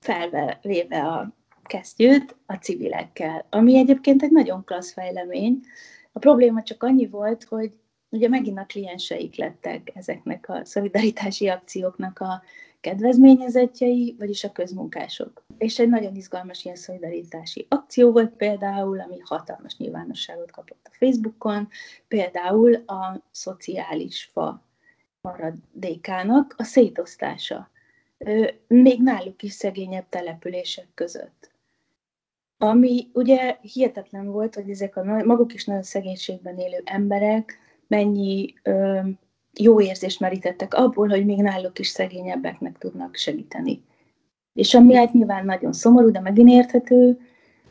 felvéve 0.00 1.02
a 1.02 1.36
kesztyűt 1.62 2.36
a 2.46 2.54
civilekkel, 2.54 3.46
ami 3.50 3.76
egyébként 3.76 4.22
egy 4.22 4.30
nagyon 4.30 4.64
klassz 4.64 4.92
fejlemény. 4.92 5.60
A 6.12 6.18
probléma 6.18 6.62
csak 6.62 6.82
annyi 6.82 7.06
volt, 7.06 7.44
hogy 7.44 7.72
ugye 8.08 8.28
megint 8.28 8.58
a 8.58 8.66
klienseik 8.66 9.36
lettek 9.36 9.90
ezeknek 9.94 10.48
a 10.48 10.64
szolidaritási 10.64 11.48
akcióknak 11.48 12.18
a 12.18 12.42
kedvezményezetjei, 12.82 14.14
vagyis 14.18 14.44
a 14.44 14.52
közmunkások. 14.52 15.44
És 15.58 15.78
egy 15.78 15.88
nagyon 15.88 16.14
izgalmas 16.14 16.64
ilyen 16.64 16.76
szolidaritási 16.76 17.66
akció 17.68 18.12
volt 18.12 18.36
például, 18.36 19.00
ami 19.00 19.18
hatalmas 19.24 19.76
nyilvánosságot 19.76 20.50
kapott 20.50 20.80
a 20.84 20.94
Facebookon, 20.98 21.68
például 22.08 22.74
a 22.74 23.22
szociális 23.30 24.30
fa 24.32 24.66
maradékának 25.20 26.54
a 26.58 26.62
szétosztása, 26.62 27.70
még 28.66 29.02
náluk 29.02 29.42
is 29.42 29.52
szegényebb 29.52 30.08
települések 30.08 30.88
között. 30.94 31.50
Ami 32.58 33.10
ugye 33.12 33.58
hihetetlen 33.60 34.26
volt, 34.26 34.54
hogy 34.54 34.70
ezek 34.70 34.96
a 34.96 35.02
maguk 35.02 35.54
is 35.54 35.64
nagyon 35.64 35.82
szegénységben 35.82 36.58
élő 36.58 36.82
emberek 36.84 37.58
mennyi 37.86 38.54
ö, 38.62 39.00
jó 39.58 39.80
érzést 39.80 40.20
merítettek 40.20 40.74
abból, 40.74 41.08
hogy 41.08 41.24
még 41.24 41.38
náluk 41.38 41.78
is 41.78 41.88
szegényebbeknek 41.88 42.78
tudnak 42.78 43.16
segíteni. 43.16 43.82
És 44.52 44.74
ami 44.74 44.94
hát 44.94 45.12
nyilván 45.12 45.44
nagyon 45.44 45.72
szomorú, 45.72 46.10
de 46.10 46.20
megint 46.20 46.48
érthető, 46.48 47.20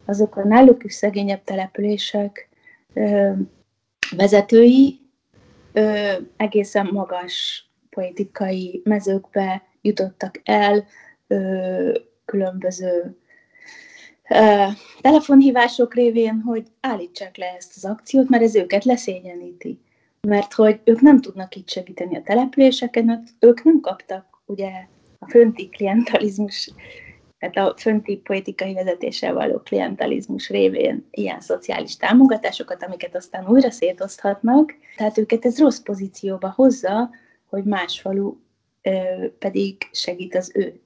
azok 0.06 0.36
a 0.36 0.44
náluk 0.44 0.84
is 0.84 0.94
szegényebb 0.94 1.44
települések 1.44 2.50
ö, 2.94 3.32
vezetői 4.16 5.00
ö, 5.74 6.12
egészen 6.38 6.90
magas 6.92 7.66
politikai 7.90 8.82
mezőkbe 8.84 9.64
jutottak 9.82 10.42
el, 10.44 10.86
ö, 11.28 11.94
különböző 12.26 13.18
ö, 14.30 14.66
telefonhívások 15.02 15.94
révén, 15.94 16.42
hogy 16.46 16.68
állítsák 16.80 17.38
le 17.38 17.56
ezt 17.58 17.74
az 17.76 17.86
akciót, 17.86 18.30
mert 18.30 18.44
ez 18.44 18.56
őket 18.56 18.84
leszégyeníti 18.84 19.80
mert 20.28 20.54
hogy 20.54 20.80
ők 20.84 21.02
nem 21.02 21.22
tudnak 21.22 21.56
itt 21.56 21.70
segíteni 21.70 22.18
a 22.18 22.22
településeken, 22.24 23.24
ők 23.40 23.64
nem 23.64 23.80
kaptak 23.80 24.42
ugye 24.46 24.72
a 25.20 25.30
fönti 25.30 25.70
klientalizmus, 25.70 26.72
tehát 27.40 27.58
a 27.58 27.78
fönti 27.78 28.18
politikai 28.18 28.74
vezetéssel 28.74 29.34
való 29.34 29.60
klientalizmus 29.60 30.50
révén 30.50 31.08
ilyen 31.12 31.40
szociális 31.40 31.98
támogatásokat, 31.98 32.84
amiket 32.84 33.16
aztán 33.16 33.48
újra 33.48 33.72
szétoszthatnak, 33.72 34.74
tehát 34.98 35.18
őket 35.18 35.46
ez 35.46 35.60
rossz 35.60 35.80
pozícióba 35.80 36.54
hozza, 36.56 37.10
hogy 37.46 37.64
más 37.64 38.00
falu 38.00 38.36
pedig 39.40 39.76
segít 39.92 40.36
az 40.36 40.52
ő 40.56 40.82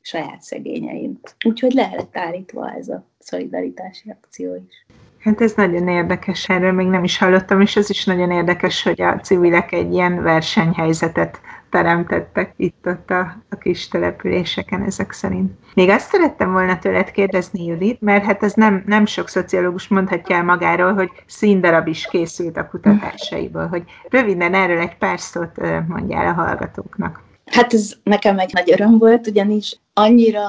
saját 0.00 0.42
szegényein. 0.42 1.20
Úgyhogy 1.44 1.72
le 1.72 1.90
lett 1.96 2.16
állítva 2.16 2.72
ez 2.74 2.88
a 2.88 3.06
szolidaritási 3.18 4.10
akció 4.10 4.54
is. 4.54 4.86
Hát 5.22 5.40
ez 5.40 5.52
nagyon 5.56 5.88
érdekes, 5.88 6.48
erről 6.48 6.72
még 6.72 6.86
nem 6.86 7.04
is 7.04 7.18
hallottam, 7.18 7.60
és 7.60 7.76
ez 7.76 7.90
is 7.90 8.04
nagyon 8.04 8.30
érdekes, 8.30 8.82
hogy 8.82 9.02
a 9.02 9.20
civilek 9.20 9.72
egy 9.72 9.92
ilyen 9.92 10.22
versenyhelyzetet 10.22 11.40
teremtettek 11.70 12.54
itt-ott 12.56 13.10
a, 13.10 13.36
a 13.48 13.56
kis 13.56 13.88
településeken 13.88 14.82
ezek 14.82 15.12
szerint. 15.12 15.52
Még 15.74 15.88
azt 15.88 16.10
szerettem 16.10 16.52
volna 16.52 16.78
tőled 16.78 17.10
kérdezni, 17.10 17.64
Judit, 17.64 18.00
mert 18.00 18.24
hát 18.24 18.42
ez 18.42 18.52
nem, 18.52 18.82
nem 18.86 19.06
sok 19.06 19.28
szociológus 19.28 19.88
mondhatja 19.88 20.36
el 20.36 20.44
magáról, 20.44 20.94
hogy 20.94 21.10
színdarab 21.26 21.86
is 21.88 22.06
készült 22.10 22.56
a 22.56 22.68
kutatásaiból, 22.68 23.66
hogy 23.66 23.82
röviden 24.08 24.54
erről 24.54 24.78
egy 24.78 24.96
pár 24.96 25.20
szót 25.20 25.60
mondjál 25.88 26.26
a 26.26 26.42
hallgatóknak. 26.42 27.22
Hát 27.46 27.74
ez 27.74 27.92
nekem 28.02 28.38
egy 28.38 28.52
nagy 28.52 28.72
öröm 28.72 28.98
volt, 28.98 29.26
ugyanis 29.26 29.80
annyira 29.92 30.42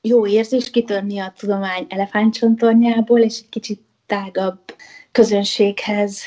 jó 0.00 0.26
érzés 0.26 0.70
kitörni 0.70 1.18
a 1.18 1.32
tudomány 1.38 1.86
elefántcsontornyából, 1.88 3.18
és 3.18 3.38
egy 3.38 3.48
kicsit 3.48 3.88
tágabb 4.10 4.60
közönséghez 5.12 6.22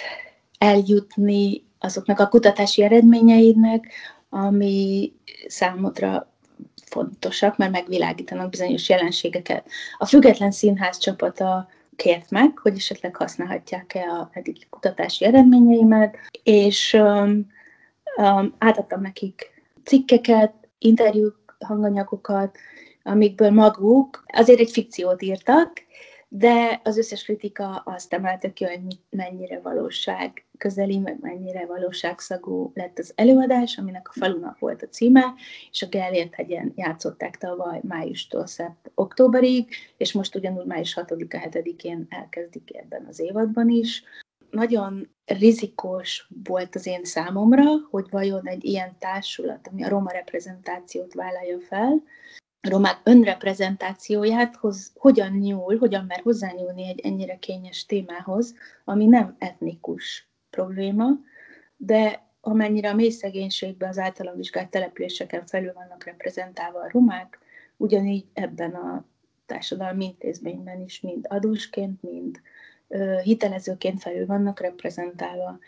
eljutni 0.57 1.63
azoknak 1.79 2.19
a 2.19 2.27
kutatási 2.27 2.83
eredményeidnek, 2.83 3.91
ami 4.29 5.13
számodra 5.47 6.31
fontosak, 6.85 7.57
mert 7.57 7.71
megvilágítanak 7.71 8.49
bizonyos 8.49 8.89
jelenségeket. 8.89 9.65
A 9.97 10.05
Független 10.05 10.51
Színház 10.51 10.97
csapata 10.97 11.67
kért 11.95 12.29
meg, 12.29 12.57
hogy 12.57 12.75
esetleg 12.75 13.15
használhatják-e 13.15 14.09
a 14.09 14.29
eddig 14.33 14.67
kutatási 14.69 15.25
eredményeimet, 15.25 16.17
és 16.43 16.93
um, 16.93 17.47
um, 18.17 18.55
átadtam 18.57 19.01
nekik 19.01 19.51
cikkeket, 19.83 20.53
interjúk, 20.77 21.57
hanganyagokat, 21.59 22.57
amikből 23.03 23.51
maguk 23.51 24.23
azért 24.27 24.59
egy 24.59 24.71
fikciót 24.71 25.21
írtak, 25.21 25.71
de 26.35 26.81
az 26.83 26.97
összes 26.97 27.23
kritika 27.23 27.75
azt 27.85 28.13
emelte 28.13 28.53
ki, 28.53 28.65
hogy 28.65 28.81
mennyire 29.09 29.59
valóság 29.59 30.45
közeli, 30.57 30.97
meg 30.97 31.17
mennyire 31.21 31.65
valóságszagú 31.65 32.71
lett 32.73 32.99
az 32.99 33.13
előadás, 33.15 33.77
aminek 33.77 34.09
a 34.09 34.11
falunak 34.11 34.59
volt 34.59 34.81
a 34.81 34.87
címe, 34.87 35.33
és 35.71 35.81
a 35.81 35.87
Gellért 35.87 36.33
hegyen 36.33 36.73
játszották 36.75 37.37
tavaly 37.37 37.79
májustól 37.83 38.47
szept 38.47 38.91
októberig, 38.93 39.69
és 39.97 40.11
most 40.11 40.35
ugyanúgy 40.35 40.65
május 40.65 40.97
6-a, 41.01 41.49
7-én 41.49 42.05
elkezdik 42.09 42.75
ebben 42.75 43.05
az 43.09 43.19
évadban 43.19 43.69
is. 43.69 44.03
Nagyon 44.49 45.09
rizikós 45.25 46.27
volt 46.43 46.75
az 46.75 46.85
én 46.85 47.03
számomra, 47.03 47.63
hogy 47.89 48.05
vajon 48.09 48.47
egy 48.47 48.65
ilyen 48.65 48.95
társulat, 48.99 49.67
ami 49.67 49.83
a 49.83 49.89
roma 49.89 50.11
reprezentációt 50.11 51.13
vállalja 51.13 51.59
fel, 51.59 52.03
romák 52.69 52.99
önreprezentációját 53.03 54.55
hoz, 54.55 54.91
hogyan 54.95 55.31
nyúl, 55.31 55.77
hogyan 55.77 56.05
mer 56.05 56.19
hozzányúlni 56.23 56.87
egy 56.87 56.99
ennyire 56.99 57.35
kényes 57.35 57.85
témához, 57.85 58.53
ami 58.83 59.05
nem 59.05 59.35
etnikus 59.39 60.27
probléma, 60.49 61.07
de 61.77 62.27
amennyire 62.41 62.89
a 62.89 62.93
mély 62.95 63.09
szegénységben 63.09 63.89
az 63.89 63.97
általam 63.97 64.35
vizsgált 64.35 64.69
településeken 64.69 65.45
felül 65.45 65.73
vannak 65.73 66.03
reprezentálva 66.03 66.79
a 66.79 66.89
romák, 66.89 67.39
ugyanígy 67.77 68.25
ebben 68.33 68.71
a 68.71 69.05
társadalmi 69.45 70.05
intézményben 70.05 70.81
is 70.81 71.01
mind 71.01 71.25
adósként, 71.29 72.01
mind 72.01 72.41
hitelezőként 73.23 74.01
felül 74.01 74.25
vannak 74.25 74.59
reprezentálva 74.59 75.59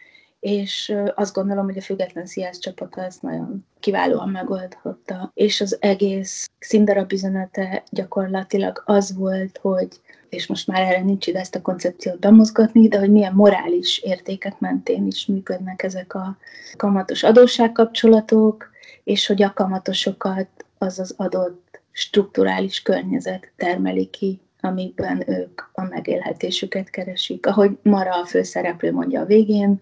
és 0.45 0.95
azt 1.15 1.33
gondolom, 1.33 1.65
hogy 1.65 1.77
a 1.77 1.81
Független 1.81 2.25
Sziász 2.25 2.59
csapata 2.59 3.03
ezt 3.03 3.21
nagyon 3.21 3.65
kiválóan 3.79 4.29
megoldhatta, 4.29 5.31
és 5.33 5.61
az 5.61 5.77
egész 5.79 6.49
színdarab 6.59 7.11
üzenete 7.11 7.83
gyakorlatilag 7.91 8.83
az 8.85 9.15
volt, 9.15 9.59
hogy 9.61 9.87
és 10.29 10.47
most 10.47 10.67
már 10.67 10.81
erre 10.81 11.01
nincs 11.01 11.27
ide 11.27 11.39
ezt 11.39 11.55
a 11.55 11.61
koncepciót 11.61 12.19
bemozgatni, 12.19 12.87
de 12.87 12.99
hogy 12.99 13.11
milyen 13.11 13.33
morális 13.33 13.97
értékek 13.97 14.59
mentén 14.59 15.05
is 15.05 15.25
működnek 15.25 15.83
ezek 15.83 16.13
a 16.13 16.37
kamatos 16.77 17.23
adósságkapcsolatok, 17.23 18.69
és 19.03 19.27
hogy 19.27 19.43
a 19.43 19.53
kamatosokat 19.53 20.47
az 20.77 20.99
az 20.99 21.13
adott 21.17 21.81
strukturális 21.91 22.81
környezet 22.81 23.51
termeli 23.55 24.09
ki, 24.09 24.39
amikben 24.65 25.23
ők 25.29 25.61
a 25.73 25.83
megélhetésüket 25.83 26.89
keresik. 26.89 27.45
Ahogy 27.45 27.77
Mara 27.81 28.21
a 28.21 28.25
főszereplő 28.25 28.91
mondja 28.91 29.21
a 29.21 29.25
végén, 29.25 29.81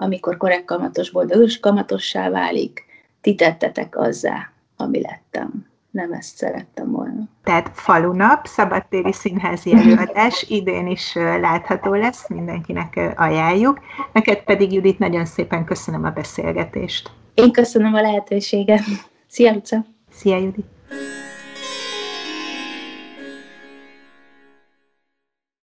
amikor 0.00 0.36
korrekt 0.36 0.64
kamatosból 0.64 1.26
ős 1.30 1.60
kamatossá 1.60 2.30
válik, 2.30 2.84
ti 3.20 3.34
tettetek 3.34 3.96
azzá, 3.96 4.52
ami 4.76 5.00
lettem. 5.00 5.68
nem 5.90 6.12
ezt 6.12 6.36
szerettem 6.36 6.90
volna. 6.90 7.28
Tehát 7.44 7.70
falunap, 7.74 8.46
szabadtéri 8.46 9.12
színházi 9.12 9.72
előadás 9.72 10.44
idén 10.48 10.86
is 10.86 11.14
látható 11.14 11.94
lesz, 11.94 12.28
mindenkinek 12.28 13.00
ajánljuk. 13.16 13.80
Neked 14.12 14.42
pedig, 14.42 14.72
Judit, 14.72 14.98
nagyon 14.98 15.24
szépen 15.24 15.64
köszönöm 15.64 16.04
a 16.04 16.10
beszélgetést. 16.10 17.10
Én 17.34 17.52
köszönöm 17.52 17.94
a 17.94 18.00
lehetőséget. 18.00 18.82
Szia, 19.26 19.52
Luca! 19.52 19.84
Szia, 20.10 20.36
Judit! 20.36 20.66